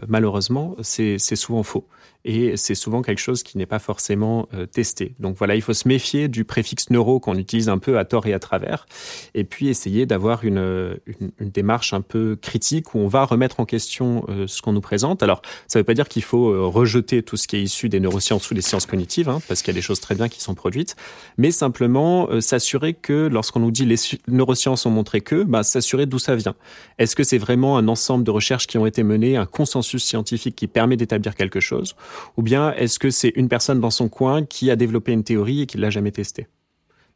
malheureusement, 0.08 0.76
c'est 0.82 1.18
souvent 1.18 1.62
faux 1.62 1.86
et 2.24 2.56
c'est 2.56 2.74
souvent 2.74 3.02
quelque 3.02 3.18
chose 3.18 3.42
qui 3.42 3.58
n'est 3.58 3.66
pas 3.66 3.78
forcément 3.78 4.48
euh, 4.54 4.66
testé. 4.66 5.14
Donc 5.18 5.36
voilà, 5.36 5.54
il 5.54 5.62
faut 5.62 5.74
se 5.74 5.88
méfier 5.88 6.28
du 6.28 6.44
préfixe 6.44 6.90
neuro 6.90 7.20
qu'on 7.20 7.36
utilise 7.36 7.68
un 7.68 7.78
peu 7.78 7.98
à 7.98 8.04
tort 8.04 8.26
et 8.26 8.32
à 8.32 8.38
travers, 8.38 8.86
et 9.34 9.44
puis 9.44 9.68
essayer 9.68 10.06
d'avoir 10.06 10.44
une, 10.44 10.98
une, 11.06 11.50
démarche 11.50 11.92
un 11.92 12.00
peu 12.00 12.36
critique 12.40 12.94
où 12.94 12.98
on 12.98 13.08
va 13.08 13.24
remettre 13.24 13.60
en 13.60 13.64
question 13.64 14.24
euh, 14.28 14.46
ce 14.46 14.62
qu'on 14.62 14.72
nous 14.72 14.80
présente. 14.80 15.22
Alors, 15.22 15.42
ça 15.66 15.78
ne 15.78 15.80
veut 15.80 15.84
pas 15.86 15.94
dire 15.94 16.08
qu'il 16.08 16.22
faut 16.22 16.50
euh, 16.50 16.66
rejeter 16.66 17.22
tout 17.22 17.36
ce 17.36 17.48
qui 17.48 17.56
est 17.56 17.62
issu 17.62 17.88
des 17.88 18.00
neurosciences 18.00 18.50
ou 18.50 18.54
des 18.54 18.62
sciences 18.62 18.86
cognitives, 18.86 19.28
hein, 19.28 19.40
parce 19.48 19.62
qu'il 19.62 19.72
y 19.72 19.76
a 19.76 19.78
des 19.78 19.82
choses 19.82 20.00
très 20.00 20.14
bien 20.14 20.28
qui 20.28 20.40
sont 20.40 20.54
produites, 20.54 20.96
mais 21.38 21.50
simplement 21.50 22.28
s'assurer 22.40 22.94
que 22.94 23.26
lorsqu'on 23.26 23.60
nous 23.60 23.70
dit 23.70 23.84
les 23.84 23.96
neurosciences 24.28 24.86
ont 24.86 24.90
montré 24.90 25.20
que, 25.20 25.42
bah, 25.42 25.62
s'assurer 25.62 26.06
d'où 26.06 26.18
ça 26.18 26.36
vient. 26.36 26.54
Est-ce 26.98 27.16
que 27.16 27.24
c'est 27.24 27.38
vraiment 27.38 27.76
un 27.78 27.88
ensemble 27.88 28.24
de 28.24 28.30
recherches 28.30 28.66
qui 28.66 28.78
ont 28.78 28.86
été 28.86 29.02
menées, 29.02 29.36
un 29.36 29.46
consensus 29.46 30.04
scientifique 30.04 30.56
qui 30.56 30.66
permet 30.66 30.96
d'établir 30.96 31.34
quelque 31.34 31.60
chose 31.60 31.94
ou 32.36 32.42
bien 32.42 32.72
est-ce 32.74 32.98
que 32.98 33.10
c'est 33.10 33.32
une 33.36 33.48
personne 33.48 33.80
dans 33.80 33.90
son 33.90 34.08
coin 34.08 34.44
qui 34.44 34.70
a 34.70 34.76
développé 34.76 35.12
une 35.12 35.24
théorie 35.24 35.62
et 35.62 35.66
qui 35.66 35.78
l'a 35.78 35.90
jamais 35.90 36.12
testée? 36.12 36.46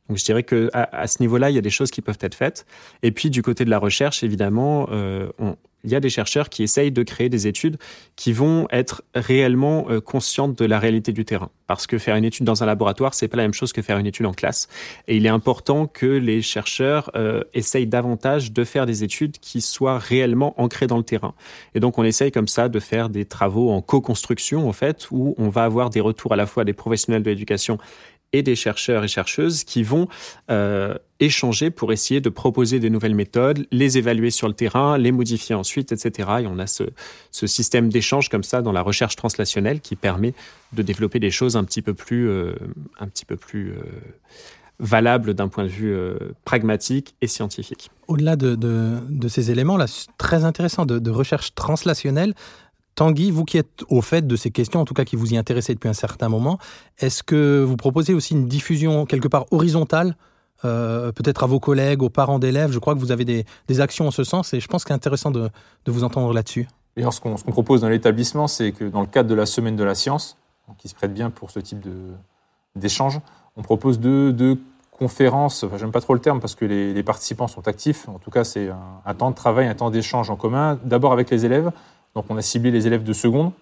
Donc 0.09 0.19
je 0.19 0.25
dirais 0.25 0.45
que 0.45 0.71
à, 0.73 1.07
ce 1.07 1.21
niveau-là, 1.21 1.51
il 1.51 1.57
y 1.57 1.59
a 1.59 1.63
des 1.63 1.71
choses 1.71 1.91
qui 1.91 2.01
peuvent 2.01 2.19
être 2.21 2.35
faites. 2.35 2.65
Et 3.03 3.11
puis 3.11 3.31
du 3.31 3.43
côté 3.43 3.65
de 3.65 3.71
la 3.71 3.79
recherche, 3.79 4.23
évidemment, 4.23 4.89
euh, 4.91 5.29
il 5.87 5.93
y 5.93 5.95
a 5.95 6.01
des 6.01 6.11
chercheurs 6.11 6.49
qui 6.49 6.63
essayent 6.63 6.93
de 6.93 7.03
créer 7.03 7.29
des 7.29 7.47
études 7.47 7.79
qui 8.17 8.33
vont 8.33 8.67
être 8.71 9.03
réellement 9.15 9.87
euh, 9.89 10.01
conscientes 10.01 10.59
de 10.59 10.65
la 10.65 10.79
réalité 10.79 11.13
du 11.13 11.25
terrain. 11.25 11.49
Parce 11.67 11.87
que 11.87 11.97
faire 11.97 12.17
une 12.17 12.25
étude 12.25 12.45
dans 12.45 12.63
un 12.63 12.67
laboratoire, 12.67 13.15
c'est 13.15 13.29
pas 13.29 13.37
la 13.37 13.45
même 13.45 13.55
chose 13.55 13.73
que 13.73 13.83
faire 13.83 13.99
une 13.99 14.07
étude 14.07 14.27
en 14.27 14.33
classe. 14.33 14.69
Et 15.09 15.17
il 15.17 15.27
est 15.27 15.31
important 15.31 15.87
que 15.87 16.07
les 16.07 16.43
chercheurs 16.43 17.11
euh, 17.15 17.43
essayent 17.55 17.87
davantage 17.87 18.53
de 18.53 18.65
faire 18.65 18.85
des 18.85 19.05
études 19.05 19.39
qui 19.39 19.61
soient 19.61 19.99
réellement 19.99 20.61
ancrées 20.61 20.87
dans 20.89 20.99
le 20.99 21.05
terrain. 21.05 21.35
Et 21.75 21.81
donc 21.81 21.99
on 21.99 22.05
essaye 22.05 22.33
comme 22.33 22.49
ça 22.49 22.69
de 22.69 22.81
faire 22.81 23.09
des 23.09 23.25
travaux 23.25 23.71
en 23.71 23.81
co-construction 23.81 24.69
en 24.69 24.73
fait, 24.73 25.09
où 25.11 25.35
on 25.39 25.49
va 25.49 25.65
avoir 25.65 25.91
des 25.91 26.01
retours 26.01 26.33
à 26.33 26.37
la 26.37 26.47
fois 26.47 26.65
des 26.65 26.73
professionnels 26.73 27.23
de 27.23 27.31
l'éducation 27.31 27.79
et 28.37 28.43
des 28.43 28.57
chercheurs 28.57 29.05
et 29.05 29.09
chercheuses 29.09 29.65
qui 29.65 29.83
vont 29.83 30.09
euh, 30.51 30.95
échanger 31.21 31.71
pour 31.71 31.93
essayer 31.93 32.21
de 32.21 32.29
proposer 32.29 32.79
des 32.81 32.91
nouvelles 32.91 33.15
méthodes, 33.15 33.67
les 33.71 33.99
évaluer 33.99 34.31
sur 34.31 34.49
le 34.49 34.55
terrain, 34.55 34.99
les 34.99 35.13
modifier 35.13 35.55
ensuite, 35.55 35.93
etc. 35.93 36.29
Et 36.41 36.47
on 36.47 36.59
a 36.59 36.67
ce, 36.67 36.85
système 37.31 37.89
d'échange 37.89 38.29
comme 38.29 38.43
ça 38.43 38.61
dans 38.63 38.73
la 38.73 38.83
recherche 38.83 39.17
translationnelle 39.17 39.81
qui 39.81 39.97
permet 39.97 40.35
de 40.73 40.83
développer 40.83 41.19
des 41.19 41.31
choses 41.31 41.57
un 41.57 41.65
petit 41.65 41.83
peu 41.83 41.95
plus, 41.95 42.29
euh, 42.29 42.55
euh, 43.01 43.73
valables 44.79 45.33
d'un 45.33 45.49
point 45.49 45.65
de 45.65 45.71
vue 45.71 45.97
pragmatique 46.45 47.15
et 47.23 47.27
scientifique. 47.27 47.91
Au-delà 48.09 48.37
de, 48.37 49.01
ces 49.29 49.51
éléments 49.51 49.79
là, 49.79 49.87
très 50.19 50.45
intéressant 50.45 50.85
de, 50.85 50.99
de 50.99 51.11
recherche 51.11 51.55
translationnelle, 51.55 52.35
Tanguy, 52.97 53.31
vous 53.31 53.45
qui 53.45 53.59
êtes 53.59 53.85
au 53.89 54.01
fait 54.01 54.27
de 54.27 54.37
ces 54.37 54.51
questions, 54.51 54.81
en 54.81 54.85
tout 54.85 54.95
cas 54.95 55.05
qui 55.05 55.17
vous 55.17 55.33
y 55.33 55.37
intéressez 55.37 55.75
depuis 55.75 55.89
un 55.89 55.95
certain 55.95 56.29
moment, 56.29 56.59
est-ce 56.99 57.23
que 57.23 57.63
vous 57.63 57.77
proposez 57.77 58.15
aussi 58.15 58.35
une 58.35 58.49
diffusion 58.49 59.07
quelque 59.07 59.29
part 59.29 59.45
horizontale 59.53 60.17
euh, 60.65 61.13
peut-être 61.13 61.45
à 61.45 61.47
vos 61.47 61.61
collègues, 61.61 62.03
aux 62.03 62.09
parents 62.09 62.39
d'élèves? 62.39 62.73
Je 62.73 62.79
crois 62.79 62.95
que 62.95 62.99
vous 62.99 63.13
avez 63.13 63.25
des, 63.25 63.81
actions 63.81 64.09
en 64.09 64.11
ce 64.11 64.25
sens 64.25 64.55
et 64.55 64.61
je 64.61 64.67
pense 64.67 64.85
qu'il 64.85 64.93
est 64.93 64.97
intéressant 64.97 65.31
de, 65.31 65.51
vous 65.87 66.05
entendre 66.05 66.33
là-dessus. 66.33 66.67
Et 66.97 67.03
ce 67.11 67.21
qu'on 67.21 67.35
propose 67.35 67.83
dans 67.83 67.91
l'établissement, 67.91 68.49
c'est 68.49 68.73
que 68.73 68.85
dans 68.85 69.03
le 69.03 69.07
cadre 69.07 69.29
de 69.29 69.35
la 69.35 69.45
semaine 69.45 69.77
de 69.77 69.85
la 69.85 69.95
science, 69.95 70.39
qui 70.79 70.89
se 70.89 70.95
prête 70.95 71.13
bien 71.13 71.29
pour 71.31 71.51
ce 71.51 71.61
type 71.61 71.87
d'échange, 72.75 73.21
on 73.57 73.63
propose 73.63 74.01
deux, 74.01 74.59
conférences, 74.99 75.63
enfin, 75.63 75.77
j'aime 75.77 75.93
pas 75.93 76.01
trop 76.01 76.15
le 76.15 76.21
terme 76.21 76.41
parce 76.41 76.55
que 76.55 76.65
les, 76.65 77.03
participants 77.03 77.49
sont 77.49 77.69
actifs, 77.69 78.09
en 78.09 78.19
tout 78.19 78.31
cas 78.31 78.45
c'est 78.45 78.71
un, 79.05 79.15
temps 79.15 79.31
de 79.31 79.35
travail, 79.35 79.67
un 79.67 79.75
temps 79.75 79.91
d'échange 79.91 80.31
en 80.31 80.37
commun, 80.37 80.79
d'abord 80.85 81.13
avec 81.13 81.29
les 81.29 81.45
élèves, 81.45 81.71
donc 82.17 82.25
on 82.31 82.37
a 82.39 82.43
ciblé 82.43 82.71
les 82.71 82.87
élèves 82.87 83.05
de 83.05 83.13
seconde. 83.13 83.53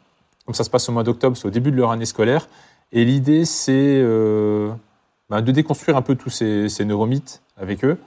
Comme 0.47 0.55
ça 0.55 0.63
se 0.63 0.71
passe 0.71 0.89
au 0.89 0.93
mois 0.93 1.03
d'octobre, 1.03 1.37
c'est 1.37 1.47
au 1.47 1.51
début 1.51 1.73
de 1.73 1.77
leur 1.77 1.91
année 1.91 2.07
scolaire. 2.07 2.49
Et 2.93 3.05
l'idée, 3.05 3.45
c'est 3.45 3.73
euh, 3.73 4.71
bah, 5.29 5.43
de 5.43 5.51
déconstruire 5.51 5.97
un 5.97 6.03
peu 6.03 6.15
tous 6.15 6.31
ces, 6.31 6.85
neuromythes 6.85 7.43
avec 7.57 7.85
eux 7.85 7.99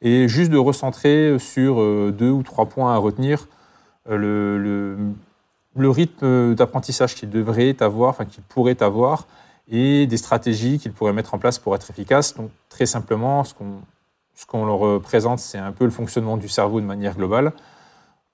et 0.00 0.28
juste 0.28 0.52
de 0.52 0.56
recentrer 0.56 1.36
sur 1.40 1.80
euh, 1.80 2.14
deux 2.16 2.30
ou 2.30 2.44
trois 2.44 2.66
points 2.66 2.94
à 2.94 2.96
retenir. 2.98 3.48
Euh, 4.08 4.96
le 5.76 5.90
rythme 5.90 6.54
d'apprentissage 6.54 7.16
qu'il 7.16 7.30
devrait 7.30 7.76
avoir, 7.82 8.10
enfin 8.10 8.24
qu'il 8.24 8.44
pourrait 8.44 8.80
avoir, 8.82 9.26
et 9.68 10.06
des 10.06 10.16
stratégies 10.16 10.78
qu'il 10.78 10.92
pourrait 10.92 11.12
mettre 11.12 11.34
en 11.34 11.38
place 11.38 11.58
pour 11.58 11.74
être 11.74 11.90
efficace. 11.90 12.36
Donc 12.36 12.50
très 12.68 12.86
simplement, 12.86 13.42
ce 13.42 13.52
qu'on 13.52 13.80
ce 14.34 14.46
qu'on 14.46 14.64
leur 14.64 15.00
présente, 15.00 15.40
c'est 15.40 15.58
un 15.58 15.72
peu 15.72 15.84
le 15.84 15.90
fonctionnement 15.90 16.36
du 16.36 16.48
cerveau 16.48 16.80
de 16.80 16.86
manière 16.86 17.16
globale, 17.16 17.52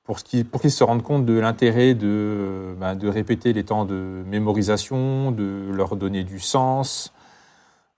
pour 0.05 0.23
qu'ils 0.23 0.71
se 0.71 0.85
rendent 0.85 1.03
compte 1.03 1.25
de 1.25 1.39
l'intérêt 1.39 1.95
de, 1.95 2.75
ben, 2.79 2.95
de 2.95 3.09
répéter 3.09 3.53
les 3.53 3.65
temps 3.65 3.85
de 3.85 4.23
mémorisation, 4.27 5.33
de 5.33 5.71
leur 5.73 5.97
donner 5.97 6.25
du 6.25 6.41
sens. 6.41 7.13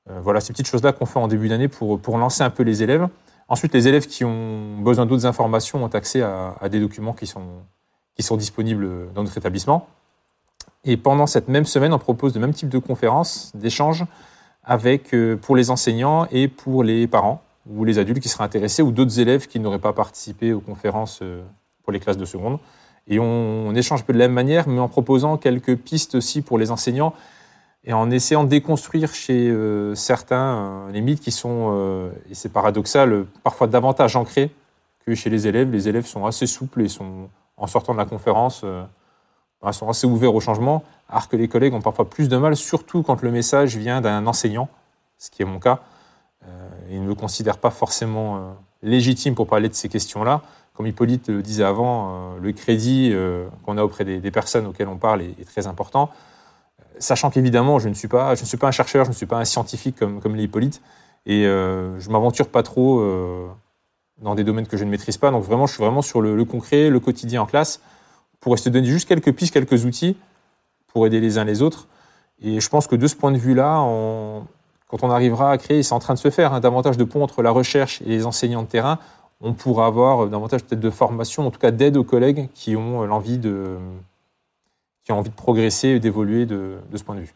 Euh, 0.09 0.21
voilà 0.21 0.41
ces 0.41 0.53
petites 0.53 0.69
choses-là 0.69 0.93
qu'on 0.93 1.07
fait 1.07 1.19
en 1.19 1.29
début 1.29 1.49
d'année 1.49 1.69
pour, 1.69 2.19
lancer 2.19 2.43
un 2.43 2.51
peu 2.51 2.63
les 2.63 2.83
élèves. 2.83 3.09
Ensuite, 3.49 3.75
les 3.75 3.89
élèves 3.89 4.07
qui 4.07 4.25
ont 4.25 4.79
besoin 4.79 5.07
d'autres 5.07 5.27
informations 5.27 5.83
ont 5.83 5.89
accès 5.89 6.23
à, 6.23 6.55
à, 6.61 6.69
des 6.69 6.81
documents 6.81 7.13
qui 7.13 7.27
sont, 7.27 7.47
qui 8.15 8.23
sont 8.23 8.37
disponibles 8.37 9.13
dans 9.15 9.23
notre 9.23 9.37
établissement. 9.37 9.89
Et 10.85 10.97
pendant 10.97 11.27
cette 11.27 11.49
même 11.49 11.65
semaine, 11.65 11.93
on 11.93 11.99
propose 11.99 12.35
le 12.35 12.41
même 12.41 12.55
type 12.55 12.69
de 12.69 12.79
conférences, 12.79 13.51
d'échanges 13.55 14.05
avec, 14.67 15.15
euh, 15.15 15.37
pour 15.37 15.57
les 15.57 15.71
enseignants 15.71 16.27
et 16.31 16.49
pour 16.49 16.83
les 16.83 17.07
parents 17.07 17.43
ou 17.69 17.85
les 17.85 17.99
adultes 17.99 18.21
qui 18.21 18.29
seraient 18.29 18.45
intéressés 18.45 18.83
ou 18.83 18.93
d'autres 18.93 19.19
élèves 19.19 19.47
qui 19.47 19.59
n'auraient 19.59 19.79
pas 19.81 19.93
participé 19.93 20.53
aux 20.53 20.61
conférences 20.61 21.21
euh, 21.23 21.43
pour 21.87 21.93
les 21.93 22.01
classes 22.01 22.19
de 22.19 22.27
seconde. 22.27 22.59
Et 23.09 23.19
on, 23.19 23.75
échange 23.75 24.01
un 24.01 24.05
peu 24.05 24.13
de 24.13 24.19
la 24.19 24.27
même 24.27 24.35
manière, 24.35 24.69
mais 24.69 24.79
en 24.79 24.89
proposant 24.89 25.39
quelques 25.39 25.77
pistes 25.77 26.17
aussi 26.17 26.43
pour 26.43 26.59
les 26.59 26.71
enseignants 26.71 27.15
et 27.85 27.95
en 27.95 28.11
essayant 28.11 28.45
de 28.45 28.49
déconstruire 28.49 29.15
chez 29.15 29.49
euh, 29.49 29.95
certains 29.95 30.89
les 30.93 31.01
mythes 31.01 31.21
qui 31.21 31.31
sont, 31.31 32.11
et 32.29 32.35
c'est 32.35 32.49
paradoxal, 32.49 33.25
parfois 33.43 33.69
davantage 33.69 34.17
ancrés 34.17 34.51
que 35.07 35.15
chez 35.15 35.31
les 35.31 35.47
élèves. 35.47 35.71
Les 35.71 35.89
élèves 35.89 36.05
sont 36.05 36.27
assez 36.27 36.47
souples 36.47 36.83
et 36.83 36.89
sont, 36.89 37.31
en 37.57 37.67
sortant 37.67 37.95
de 37.95 37.99
la 37.99 38.05
conférence, 38.05 38.65
sont 39.73 39.89
assez 39.89 40.07
ouverts 40.07 40.35
au 40.35 40.41
changement, 40.41 40.85
alors 41.09 41.29
que 41.29 41.37
les 41.37 41.49
collègues 41.49 41.75
ont 41.75 41.81
parfois 41.81 42.09
plus 42.09 42.29
de 42.29 42.37
mal, 42.37 42.57
surtout 42.57 43.03
quand 43.03 43.23
le 43.23 43.31
message 43.31 43.77
vient 43.77 44.01
d'un 44.01 44.27
enseignant, 44.27 44.69
ce 45.19 45.31
qui 45.31 45.43
est 45.43 45.47
mon 45.47 45.59
cas. 45.59 45.81
Euh, 46.45 46.69
ils 46.91 47.03
ne 47.03 47.09
me 47.09 47.15
considèrent 47.15 47.59
pas 47.59 47.71
forcément 47.71 48.37
euh, 48.37 48.41
légitime 48.83 49.35
pour 49.35 49.47
parler 49.47 49.69
de 49.69 49.75
ces 49.75 49.89
questions-là. 49.89 50.43
Comme 50.77 50.87
Hippolyte 50.87 51.29
le 51.29 51.43
disait 51.43 51.65
avant, 51.65 52.35
euh, 52.37 52.39
le 52.41 52.53
crédit 52.53 53.15
qu'on 53.65 53.79
a 53.79 53.85
auprès 53.85 54.05
des, 54.05 54.31
personnes 54.31 54.67
auxquelles 54.67 54.89
on 54.89 54.99
parle 54.99 55.23
est, 55.23 55.45
très 55.47 55.67
important. 55.67 56.11
Sachant 56.99 57.31
qu'évidemment, 57.31 57.79
je 57.79 57.89
ne 57.89 57.95
suis 57.95 58.09
pas, 58.09 58.33
un 58.33 58.71
chercheur, 58.71 59.05
je 59.05 59.11
ne 59.11 59.15
suis 59.15 59.27
pas 59.27 59.39
un 59.39 59.45
scientifique 59.45 59.97
comme, 59.99 60.21
comme 60.21 60.35
les 60.35 60.45
Hippolyte, 60.45 60.83
et 61.27 61.45
je 61.45 62.11
m'aventure 62.11 62.49
pas 62.49 62.63
trop 62.63 63.05
dans 64.23 64.35
des 64.35 64.45
domaines 64.45 64.67
que 64.67 64.77
je 64.77 64.85
ne 64.85 64.91
maîtrise 64.91 65.19
pas. 65.19 65.31
Donc 65.31 65.45
vraiment, 65.45 65.67
je 65.67 65.75
suis 65.75 65.83
vraiment 65.83 66.03
sur 66.03 66.23
le 66.23 66.45
concret, 66.45 66.89
le 66.89 67.01
quotidien 67.01 67.43
en 67.43 67.47
classe 67.47 67.81
pour 68.41 68.55
de 68.55 68.71
donner 68.71 68.87
juste 68.87 69.09
quelques 69.09 69.33
pistes, 69.33 69.53
quelques 69.53 69.85
outils 69.85 70.17
pour 70.87 71.07
aider 71.07 71.21
les 71.21 71.39
uns 71.39 71.45
les 71.45 71.63
autres. 71.63 71.89
Et 72.41 72.61
je 72.61 72.69
pense 72.69 72.87
que 72.87 72.97
de 72.97 73.07
ce 73.07 73.17
point 73.17 73.33
de 73.33 73.39
vue-là, 73.39 73.79
quand 74.87 75.03
on 75.03 75.11
arrivera 75.11 75.51
à 75.51 75.59
créer, 75.59 75.83
c'est 75.83 75.95
en 75.95 75.99
train 75.99 76.15
de 76.15 76.19
se 76.19 76.31
faire, 76.31 76.53
hein, 76.53 76.61
davantage 76.61 76.97
de 76.97 77.05
ponts 77.05 77.23
entre 77.23 77.43
la 77.43 77.51
recherche 77.51 78.03
et 78.03 78.07
les 78.07 78.25
enseignants 78.25 78.63
de 78.63 78.69
terrain, 78.69 78.99
on 79.41 79.53
pourra 79.53 79.87
avoir 79.87 80.29
davantage 80.29 80.65
peut-être 80.65 80.81
de 80.81 80.91
formation, 80.91 81.47
en 81.47 81.51
tout 81.51 81.59
cas 81.59 81.71
d'aide 81.71 81.97
aux 81.97 82.05
collègues 82.05 82.49
qui 82.55 82.77
ont 82.77 83.05
l'envie 83.05 83.39
de, 83.39 83.77
qui 85.07 85.13
ont 85.13 85.19
envie 85.19 85.31
de 85.31 85.35
progresser 85.35 85.89
et 85.89 86.01
d'évoluer 86.01 86.47
de, 86.47 86.79
ce 86.95 87.05
point 87.05 87.15
de 87.15 87.21
vue. 87.21 87.35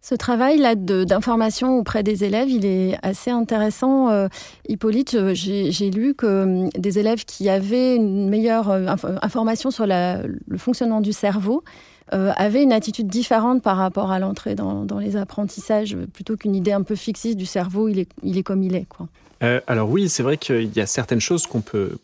Ce 0.00 0.16
travail-là 0.16 0.74
d'information 0.74 1.78
auprès 1.78 2.02
des 2.02 2.24
élèves, 2.24 2.48
il 2.48 2.66
est 2.66 2.96
assez 3.02 3.30
intéressant. 3.30 4.08
Euh, 4.08 4.26
Hippolyte, 4.66 5.14
euh, 5.14 5.32
j'ai 5.34 5.90
lu 5.90 6.14
que 6.14 6.42
hum, 6.42 6.70
des 6.70 6.98
élèves 6.98 7.24
qui 7.24 7.48
avaient 7.48 7.94
une 7.94 8.28
meilleure 8.28 8.70
euh, 8.70 8.86
information 9.20 9.70
sur 9.70 9.86
le 9.86 10.58
fonctionnement 10.58 11.00
du 11.00 11.12
cerveau 11.12 11.62
avaient 12.10 12.62
une 12.62 12.74
attitude 12.74 13.06
différente 13.06 13.62
par 13.62 13.78
rapport 13.78 14.12
à 14.12 14.18
l'entrée 14.18 14.54
dans, 14.54 14.98
les 14.98 15.16
apprentissages, 15.16 15.96
plutôt 16.12 16.36
qu'une 16.36 16.54
idée 16.54 16.72
un 16.72 16.82
peu 16.82 16.94
fixiste 16.94 17.38
du 17.38 17.46
cerveau, 17.46 17.88
il 17.88 18.00
est, 18.00 18.10
il 18.22 18.36
est 18.36 18.42
comme 18.42 18.62
il 18.62 18.74
est. 18.74 18.84
Quoi. 18.84 19.08
Euh, 19.42 19.60
alors 19.66 19.90
oui, 19.90 20.08
c'est 20.08 20.22
vrai 20.22 20.36
qu'il 20.36 20.72
y 20.74 20.80
a 20.80 20.86
certaines 20.86 21.20
choses 21.20 21.46
qu'on 21.46 21.62
peut, 21.62 21.98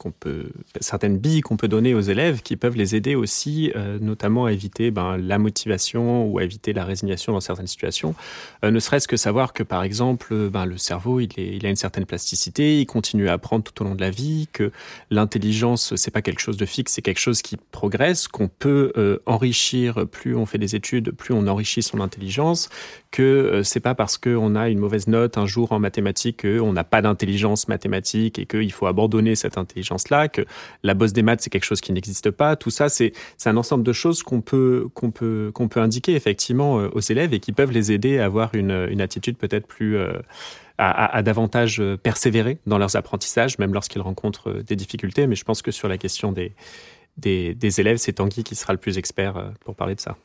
certaines 0.81 1.19
billes 1.19 1.41
qu'on 1.41 1.57
peut 1.57 1.69
donner 1.69 1.95
aux 1.95 2.01
élèves 2.01 2.43
qui 2.43 2.57
peuvent 2.57 2.77
les 2.77 2.97
aider 2.97 3.15
aussi, 3.15 3.73
euh, 3.77 3.99
notamment 4.01 4.47
à 4.47 4.53
éviter 4.53 4.91
ben, 4.91 5.17
la 5.17 5.39
motivation 5.39 6.27
ou 6.27 6.39
à 6.39 6.45
éviter 6.45 6.73
la 6.73 6.85
résignation 6.85 7.33
dans 7.33 7.41
certaines 7.41 7.69
situations. 7.69 8.15
Euh, 8.65 8.71
ne 8.73 8.81
serait-ce 8.81 9.07
que 9.07 9.17
savoir 9.17 9.53
que 9.53 9.63
par 9.63 9.85
exemple, 9.85 10.49
ben, 10.49 10.67
le 10.67 10.79
cerveau, 10.79 11.21
il 11.21 11.65
a 11.65 11.69
une 11.69 11.77
certaine 11.77 12.07
plasticité, 12.07 12.81
il 12.81 12.87
continue 12.87 13.29
à 13.29 13.35
apprendre 13.35 13.63
tout 13.63 13.83
au 13.83 13.85
long 13.85 13.95
de 13.95 14.01
la 14.01 14.11
vie, 14.11 14.49
que 14.53 14.73
l'intelligence, 15.11 15.95
c'est 15.95 16.11
pas 16.11 16.23
quelque 16.23 16.41
chose 16.41 16.57
de 16.57 16.67
fixe, 16.67 16.93
c'est 16.95 17.03
quelque 17.03 17.21
chose 17.21 17.43
qui 17.43 17.57
progresse, 17.71 18.27
qu'on 18.27 18.49
peut 18.49 19.21
enrichir 19.27 20.07
plus 20.11 20.35
on 20.35 20.47
fait 20.47 20.59
des 20.59 20.75
études, 20.75 21.13
plus 21.13 21.35
on 21.35 21.47
enrichit 21.47 21.83
son 21.83 22.01
intelligence, 22.01 22.69
que 23.11 23.63
c'est 23.65 23.81
pas 23.81 23.95
parce 23.95 24.19
qu'on 24.19 24.57
a 24.57 24.69
une 24.69 24.79
mauvaise 24.79 25.07
note 25.07 25.39
un 25.39 25.47
jour 25.47 25.73
en 25.73 25.79
mathématiques 25.79 26.43
qu'on 26.43 26.73
n'a 26.73 26.85
pas 26.85 27.03
d'intelligence 27.03 27.28
intelligence 27.29 27.69
mathématique 27.69 28.39
et 28.39 28.47
qu'il 28.47 28.73
faut 28.73 28.87
abandonner 28.87 29.35
cette 29.35 29.59
intelligence-là, 29.59 30.29
que 30.29 30.47
la 30.83 30.95
bosse 30.95 31.13
des 31.13 31.23
maths, 31.23 31.43
c'est 31.43 31.51
quelque 31.51 31.65
chose 31.65 31.83
qui 31.83 31.93
n'existe 31.93 32.31
pas. 32.31 32.57
Tout 32.57 32.71
ça, 32.71 32.89
c'est 32.89 33.13
un 33.45 33.57
ensemble 33.59 33.85
de 33.85 33.93
choses 33.93 34.23
qu'on 34.23 34.41
peut, 34.41 34.89
indiquer 35.77 36.15
effectivement 36.15 36.81
euh, 36.81 36.89
aux 36.93 37.01
élèves 37.01 37.35
et 37.35 37.41
qui 37.41 37.53
peuvent 37.53 37.71
les 37.71 37.93
aider 37.93 38.19
à 38.19 38.25
avoir 38.25 38.55
une, 38.55 39.01
attitude 39.01 39.37
peut-être 39.37 39.67
plus... 39.67 39.97
Euh, 39.97 40.13
à, 40.81 41.23
davantage 41.23 41.81
euh, 41.81 41.97
persévérer 41.97 42.59
dans 42.67 42.79
leurs 42.79 42.95
apprentissages, 42.95 43.59
même 43.59 43.75
lorsqu'ils 43.75 44.01
rencontrent 44.01 44.63
des 44.63 44.77
difficultés. 44.77 45.27
Mais 45.27 45.35
je 45.35 45.43
pense 45.43 45.61
que 45.61 45.73
sur 45.73 45.89
la 45.89 45.99
question 45.99 46.33
des, 46.33 46.53
élèves, 47.81 47.97
c'est 47.97 48.13
Tanguy 48.13 48.45
qui 48.45 48.55
sera 48.55 48.75
le 48.75 48.79
plus 48.79 48.97
expert 48.97 49.53
pour 49.65 49.75
parler 49.75 49.97
de 49.97 50.01
ça. 50.01 50.17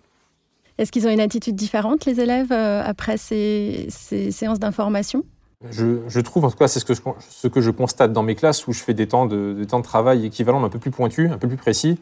Est-ce 0.78 0.92
qu'ils 0.92 1.08
ont 1.08 1.10
une 1.10 1.22
attitude 1.22 1.56
différente, 1.56 2.06
les 2.06 2.20
élèves, 2.20 2.52
après 2.52 3.18
ces 3.18 3.88
séances 3.89 4.60
d'information? 4.60 5.24
Je, 5.71 6.19
trouve, 6.19 6.45
en 6.45 6.52
tout 6.52 6.58
cas, 6.58 6.67
c'est 6.67 6.80
ce 6.80 6.86
que, 6.86 7.62
je, 7.62 7.69
constate 7.71 8.12
dans 8.12 8.23
mes 8.23 8.36
classes 8.36 8.67
où 8.67 8.73
je 8.73 8.80
fais 8.80 8.93
des 8.93 9.08
temps 9.08 9.26
de, 9.26 9.65
travail 9.82 10.26
équivalents, 10.26 10.60
mais 10.60 10.65
un 10.65 10.69
peu 10.69 10.80
plus 10.80 10.91
pointus, 10.91 11.32
un 11.32 11.38
peu 11.38 11.47
plus 11.47 11.58
précis, 11.58 11.99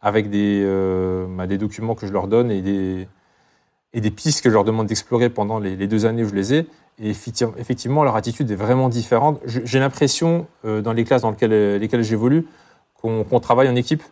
avec 0.00 0.30
des, 0.30 0.62
euh, 0.64 1.26
bah, 1.28 1.46
documents 1.46 1.94
que 1.94 2.06
je 2.06 2.12
leur 2.12 2.28
donne 2.28 2.50
et 2.50 2.62
des, 2.62 4.10
pistes 4.10 4.42
que 4.42 4.48
je 4.48 4.54
leur 4.54 4.64
demande 4.64 4.86
d'explorer 4.86 5.28
pendant 5.28 5.58
les, 5.58 5.86
deux 5.86 6.06
années 6.06 6.24
où 6.24 6.28
je 6.28 6.34
les 6.34 6.54
ai. 6.54 6.66
Et 7.02 7.10
effectivement, 7.10 8.04
leur 8.04 8.16
attitude 8.16 8.50
est 8.50 8.56
vraiment 8.56 8.88
différente. 8.88 9.40
J'ai 9.46 9.78
l'impression, 9.78 10.46
euh, 10.64 10.82
dans 10.82 10.92
les 10.92 11.04
classes 11.04 11.22
dans 11.22 11.30
lesquelles, 11.30 11.78
lesquelles 11.78 12.04
j'évolue, 12.04 12.46
qu'on 12.94 13.40
travaille 13.40 13.68
en 13.68 13.76
équipe, 13.76 14.02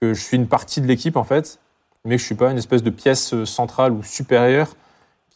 que 0.00 0.14
je 0.14 0.20
suis 0.20 0.36
une 0.36 0.46
partie 0.46 0.80
de 0.80 0.86
l'équipe, 0.86 1.16
en 1.16 1.24
fait, 1.24 1.60
mais 2.04 2.16
que 2.16 2.20
je 2.20 2.24
ne 2.24 2.26
suis 2.26 2.34
pas 2.34 2.50
une 2.50 2.58
espèce 2.58 2.82
de 2.82 2.90
pièce 2.90 3.34
euh, 3.34 3.44
centrale 3.44 3.92
ou 3.92 4.02
supérieure 4.02 4.74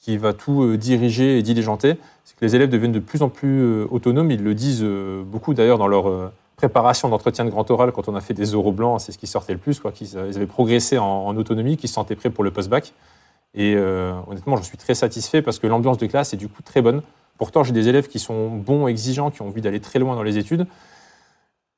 qui 0.04 0.18
va 0.18 0.32
tout 0.34 0.76
diriger 0.76 1.38
et 1.38 1.42
diligenter 1.42 1.96
c'est 2.24 2.36
que 2.36 2.44
les 2.44 2.56
élèves 2.56 2.70
deviennent 2.70 2.92
de 2.92 2.98
plus 2.98 3.22
en 3.22 3.28
plus 3.28 3.60
euh, 3.60 3.86
autonomes. 3.90 4.30
Ils 4.30 4.42
le 4.42 4.54
disent 4.54 4.82
euh, 4.82 5.22
beaucoup 5.22 5.54
d'ailleurs 5.54 5.78
dans 5.78 5.86
leur 5.86 6.08
euh, 6.08 6.32
préparation 6.56 7.08
d'entretien 7.08 7.44
de 7.44 7.50
grand 7.50 7.70
oral 7.70 7.92
quand 7.92 8.08
on 8.08 8.16
a 8.16 8.20
fait 8.20 8.34
des 8.34 8.54
oraux 8.54 8.72
blancs, 8.72 9.00
c'est 9.00 9.12
ce 9.12 9.18
qui 9.18 9.26
sortait 9.26 9.52
le 9.52 9.58
plus, 9.58 9.78
quoi, 9.78 9.92
qu'ils 9.92 10.16
avaient 10.16 10.46
progressé 10.46 10.98
en, 10.98 11.36
autonomie, 11.36 11.76
qu'ils 11.76 11.88
se 11.88 11.94
sentaient 11.94 12.16
prêts 12.16 12.30
pour 12.30 12.44
le 12.44 12.50
post-bac. 12.50 12.92
Et 13.56 13.76
honnêtement, 13.76 14.56
je 14.56 14.62
suis 14.62 14.76
très 14.76 14.94
satisfait 14.94 15.42
parce 15.42 15.58
que 15.58 15.66
l'ambiance 15.66 15.98
de 15.98 16.06
classe 16.06 16.32
est 16.32 16.36
du 16.36 16.48
coup 16.48 16.62
très 16.62 16.80
bonne. 16.80 17.02
Pourtant, 17.38 17.64
j'ai 17.64 17.72
des 17.72 17.88
élèves 17.88 18.08
qui 18.08 18.20
sont 18.20 18.50
bons, 18.50 18.86
exigeants, 18.86 19.30
qui 19.30 19.42
ont 19.42 19.48
envie 19.48 19.60
d'aller 19.60 19.80
très 19.80 19.98
loin 19.98 20.14
dans 20.14 20.22
les 20.22 20.38
études. 20.38 20.66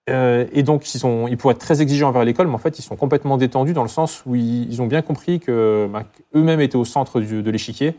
et 0.08 0.62
donc, 0.62 0.94
ils, 0.94 0.98
sont, 0.98 1.26
ils 1.26 1.38
pourraient 1.38 1.54
être 1.54 1.60
très 1.60 1.80
exigeants 1.80 2.10
envers 2.10 2.24
l'école, 2.24 2.46
mais 2.46 2.54
en 2.54 2.58
fait, 2.58 2.78
ils 2.78 2.82
sont 2.82 2.96
complètement 2.96 3.38
détendus 3.38 3.72
dans 3.72 3.82
le 3.82 3.88
sens 3.88 4.22
où 4.26 4.34
ils, 4.34 4.80
ont 4.82 4.86
bien 4.86 5.00
compris 5.00 5.40
que 5.40 5.88
bah, 5.90 6.04
eux-mêmes 6.34 6.60
étaient 6.60 6.76
au 6.76 6.84
centre 6.84 7.20
de 7.20 7.50
l'échiquier 7.50 7.96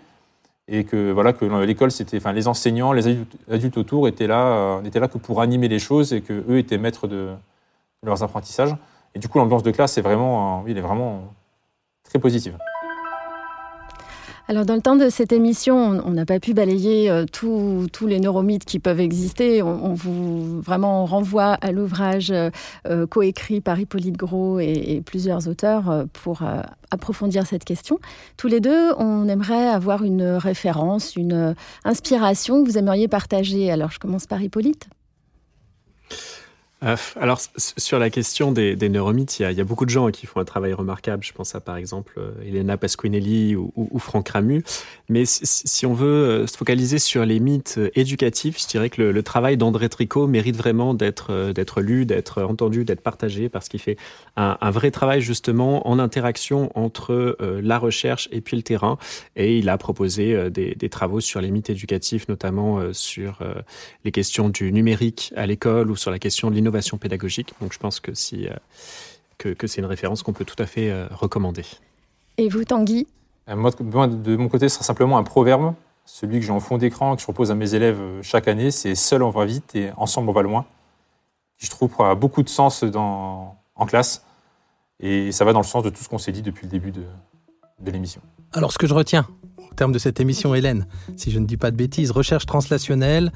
et 0.67 0.83
que 0.83 1.11
voilà 1.11 1.33
que 1.33 1.45
l'école 1.63 1.91
c'était 1.91 2.17
enfin 2.17 2.33
les 2.33 2.47
enseignants 2.47 2.91
les 2.91 3.07
adultes, 3.49 3.77
autour 3.77 4.07
étaient 4.07 4.27
là 4.27 4.41
euh, 4.41 4.81
n'étaient 4.81 4.99
là 4.99 5.07
que 5.07 5.17
pour 5.17 5.41
animer 5.41 5.67
les 5.67 5.79
choses 5.79 6.13
et 6.13 6.21
que 6.21 6.43
eux 6.49 6.57
étaient 6.57 6.77
maîtres 6.77 7.07
de, 7.07 7.29
leurs 8.03 8.23
apprentissages 8.23 8.75
et 9.15 9.19
du 9.19 9.27
coup 9.27 9.37
l'ambiance 9.37 9.63
de 9.63 9.71
classe 9.71 9.97
est 9.97 10.01
vraiment 10.01 10.65
il 10.67 10.77
est 10.77 10.81
vraiment 10.81 11.33
très 12.03 12.19
positive. 12.19 12.57
Alors, 14.49 14.65
dans 14.65 14.75
le 14.75 14.81
temps 14.81 14.95
de 14.95 15.09
cette 15.09 15.33
émission, 15.33 16.01
on 16.05 16.11
n'a 16.11 16.25
pas 16.25 16.39
pu 16.39 16.53
balayer 16.53 17.09
euh, 17.09 17.25
tous 17.25 18.07
les 18.07 18.21
neuromythes 18.21 18.63
qui 18.63 18.79
peuvent 18.79 19.01
exister. 19.01 19.61
On, 19.61 19.93
vous 19.93 20.61
vraiment 20.61 21.05
renvoie 21.05 21.55
à 21.55 21.73
l'ouvrage 21.73 22.31
euh, 22.31 22.49
euh, 22.87 23.05
coécrit 23.05 23.59
par 23.59 23.77
Hippolyte 23.77 24.15
Gros 24.15 24.61
et, 24.61 25.03
plusieurs 25.05 25.49
auteurs 25.49 26.05
pour 26.13 26.43
approfondir 26.91 27.45
cette 27.45 27.65
question. 27.65 27.99
Tous 28.37 28.47
les 28.47 28.61
deux, 28.61 28.93
on 28.97 29.27
aimerait 29.27 29.67
avoir 29.67 30.03
une 30.03 30.23
référence, 30.23 31.15
une 31.15 31.53
inspiration 31.83 32.63
que 32.63 32.69
vous 32.69 32.77
aimeriez 32.77 33.07
partager. 33.07 33.69
Alors, 33.69 33.91
je 33.91 33.99
commence 33.99 34.27
par 34.27 34.41
Hippolyte. 34.41 34.87
Euh, 36.83 36.95
alors, 37.19 37.41
sur 37.57 37.97
la 37.97 38.11
question 38.11 38.51
des, 38.51 38.75
neuromythes, 38.89 39.39
il 39.39 39.51
y, 39.51 39.61
a, 39.61 39.63
beaucoup 39.63 39.85
de 39.85 39.89
gens 39.89 40.11
qui 40.11 40.27
font 40.27 40.39
un 40.39 40.45
travail 40.45 40.73
remarquable. 40.73 41.23
Je 41.23 41.33
pense 41.33 41.55
à, 41.55 41.59
par 41.59 41.75
exemple, 41.75 42.13
euh, 42.17 42.33
Elena 42.45 42.77
Pasquinelli 42.77 43.55
ou, 43.55 43.99
Franck 43.99 44.29
Ramu. 44.29 44.63
Mais 45.09 45.23
si, 45.25 45.85
on 45.85 45.93
veut 45.93 46.07
euh, 46.07 46.47
se 46.47 46.55
focaliser 46.55 46.99
sur 46.99 47.25
les 47.25 47.39
mythes 47.39 47.79
éducatifs, 47.95 48.61
je 48.61 48.67
dirais 48.67 48.89
que 48.89 49.01
le, 49.01 49.23
travail 49.23 49.57
d'André 49.57 49.89
Tricot 49.89 50.27
mérite 50.27 50.55
vraiment 50.55 50.93
d'être 50.93 51.81
lu, 51.81 52.05
d'être 52.05 52.43
entendu, 52.43 52.85
d'être 52.85 53.01
partagé, 53.01 53.49
parce 53.49 53.67
qu'il 53.67 53.79
fait 53.79 53.97
un, 54.35 54.71
vrai 54.71 54.91
travail 54.91 55.21
justement 55.21 55.87
en 55.89 55.99
interaction 55.99 56.71
entre 56.75 57.35
la 57.41 57.77
recherche 57.77 58.29
et 58.31 58.41
puis 58.41 58.55
le 58.55 58.63
terrain. 58.63 58.97
Et 59.35 59.57
il 59.57 59.67
a 59.69 59.77
proposé 59.77 60.49
des, 60.49 60.75
des 60.75 60.89
travaux 60.89 61.19
sur 61.19 61.41
les 61.41 61.51
mythes 61.51 61.69
éducatifs, 61.69 62.29
notamment 62.29 62.93
sur 62.93 63.39
les 64.05 64.11
questions 64.11 64.49
du 64.49 64.71
numérique 64.71 65.33
à 65.35 65.45
l'école 65.45 65.91
ou 65.91 65.95
sur 65.95 66.11
la 66.11 66.19
question 66.19 66.49
de 66.49 66.55
l'innovation 66.55 66.66
pédagogique. 66.97 67.53
Donc 67.61 67.73
je 67.73 67.79
pense 67.79 67.99
que, 67.99 68.13
si, 68.13 68.47
euh, 68.47 69.53
que, 69.55 69.67
c'est 69.67 69.81
une 69.81 69.87
référence 69.87 70.23
qu'on 70.23 70.33
peut 70.33 70.45
tout 70.45 70.61
à 70.61 70.65
fait 70.65 70.89
euh, 70.89 71.07
recommander. 71.11 71.65
Et 72.37 72.49
vous, 72.49 72.63
Tanguy? 72.63 73.07
Euh, 73.49 73.55
Moi, 73.55 73.71
de 74.07 74.35
mon 74.35 74.47
côté, 74.47 74.69
ce 74.69 74.75
sera 74.75 74.85
simplement 74.85 75.17
un 75.17 75.23
proverbe, 75.23 75.73
celui 76.05 76.39
que 76.39 76.45
j'ai 76.45 76.51
en 76.51 76.59
fond 76.59 76.77
d'écran, 76.77 77.15
que 77.15 77.21
je 77.21 77.25
propose 77.25 77.51
à 77.51 77.55
mes 77.55 77.75
élèves 77.75 77.99
chaque 78.21 78.47
année, 78.47 78.71
c'est 78.71 78.95
Seul 78.95 79.23
on 79.23 79.29
va 79.29 79.45
vite 79.45 79.75
et 79.75 79.91
ensemble 79.97 80.29
on 80.29 80.33
va 80.33 80.41
loin. 80.41 80.65
Je 81.57 81.69
trouve 81.69 81.91
a 81.99 82.15
beaucoup 82.15 82.43
de 82.43 82.49
sens 82.49 82.83
dans, 82.83 83.57
en 83.75 83.85
classe 83.85 84.23
et 84.99 85.31
ça 85.31 85.43
va 85.45 85.53
dans 85.53 85.61
le 85.61 85.65
sens 85.65 85.83
de 85.83 85.89
tout 85.89 86.03
ce 86.03 86.09
qu'on 86.09 86.17
s'est 86.17 86.31
dit 86.31 86.41
depuis 86.41 86.65
le 86.65 86.71
début 86.71 86.91
de, 86.91 87.03
de 87.79 87.91
l'émission. 87.91 88.21
Alors 88.53 88.71
ce 88.71 88.77
que 88.77 88.87
je 88.87 88.93
retiens 88.93 89.27
terme 89.77 89.93
de 89.93 89.99
cette 89.99 90.19
émission, 90.19 90.53
Hélène, 90.53 90.87
si 91.15 91.31
je 91.31 91.39
ne 91.39 91.45
dis 91.45 91.55
pas 91.55 91.71
de 91.71 91.77
bêtises. 91.77 92.11
Recherche 92.11 92.45
translationnelle, 92.45 93.31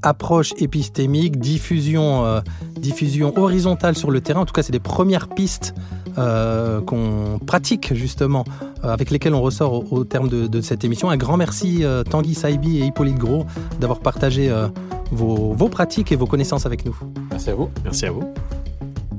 approche 0.00 0.54
épistémique, 0.56 1.38
diffusion, 1.38 2.24
euh, 2.24 2.40
diffusion 2.76 3.36
horizontale 3.36 3.96
sur 3.96 4.10
le 4.10 4.22
terrain. 4.22 4.40
En 4.40 4.46
tout 4.46 4.54
cas, 4.54 4.62
c'est 4.62 4.72
des 4.72 4.80
premières 4.80 5.28
pistes 5.28 5.74
euh, 6.16 6.80
qu'on 6.80 7.38
pratique 7.44 7.92
justement, 7.92 8.44
euh, 8.84 8.88
avec 8.88 9.10
lesquelles 9.10 9.34
on 9.34 9.42
ressort 9.42 9.92
au, 9.92 10.04
terme 10.04 10.28
de, 10.28 10.60
cette 10.62 10.84
émission. 10.84 11.10
Un 11.10 11.18
grand 11.18 11.36
merci 11.36 11.84
Tanguy 12.08 12.34
Saibi 12.34 12.78
et 12.78 12.86
Hippolyte 12.86 13.18
Gros 13.18 13.44
d'avoir 13.80 14.00
partagé 14.00 14.50
vos, 15.10 15.52
vos 15.54 15.68
pratiques 15.68 16.12
et 16.12 16.16
vos 16.16 16.26
connaissances 16.26 16.64
avec 16.64 16.84
nous. 16.86 16.96
Merci 17.30 17.50
à 17.50 17.54
vous. 17.54 17.68
Merci 17.84 18.06
à 18.06 18.12
vous. 18.12 18.22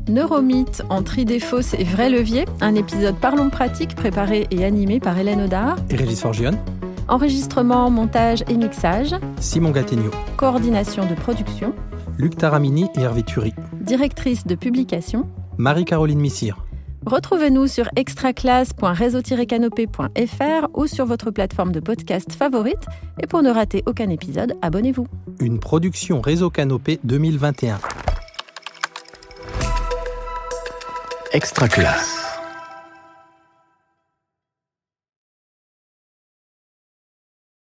Neuromythe 0.10 0.82
en 0.90 1.04
tri 1.04 1.26
des 1.26 1.40
fausses 1.40 1.74
et 1.74 1.84
vrais 1.84 2.10
leviers, 2.10 2.46
un 2.60 2.76
épisode 2.76 3.16
Parlons 3.20 3.50
pratique 3.50 3.96
préparé 3.96 4.48
et 4.52 4.66
animé 4.66 5.00
par 5.00 5.18
Hélène 5.18 5.42
Audard 5.42 5.78
et 5.90 5.96
Régis 5.96 6.22
Forgione. 6.22 6.58
Enregistrement, 7.08 7.90
montage 7.90 8.44
et 8.48 8.56
mixage. 8.56 9.16
Simon 9.40 9.72
Gattegno. 9.72 10.12
Coordination 10.38 11.06
de 11.06 11.16
production. 11.16 11.74
Luc 12.18 12.38
Taramini 12.38 12.88
et 12.96 13.02
Hervé 13.02 13.24
Thury. 13.24 13.54
Directrice 13.82 14.46
de 14.46 14.56
publication. 14.56 15.28
Marie-Caroline 15.58 16.20
Missire. 16.20 16.66
Retrouvez-nous 17.06 17.68
sur 17.68 17.90
extraclasse.réseau-canopé.fr 17.96 20.68
ou 20.76 20.88
sur 20.88 21.06
votre 21.06 21.32
plateforme 21.32 21.72
de 21.72 21.80
podcast 21.80 22.34
favorite. 22.34 22.86
Et 23.22 23.28
pour 23.28 23.42
ne 23.42 23.50
rater 23.50 23.82
aucun 23.88 24.10
épisode, 24.10 24.54
abonnez-vous. 24.62 25.08
Une 25.40 25.60
production 25.60 26.22
Réseau 26.22 26.52
Canopé 26.52 27.00
2021. 27.04 27.80
Extra 31.34 31.70
classe. 31.70 32.21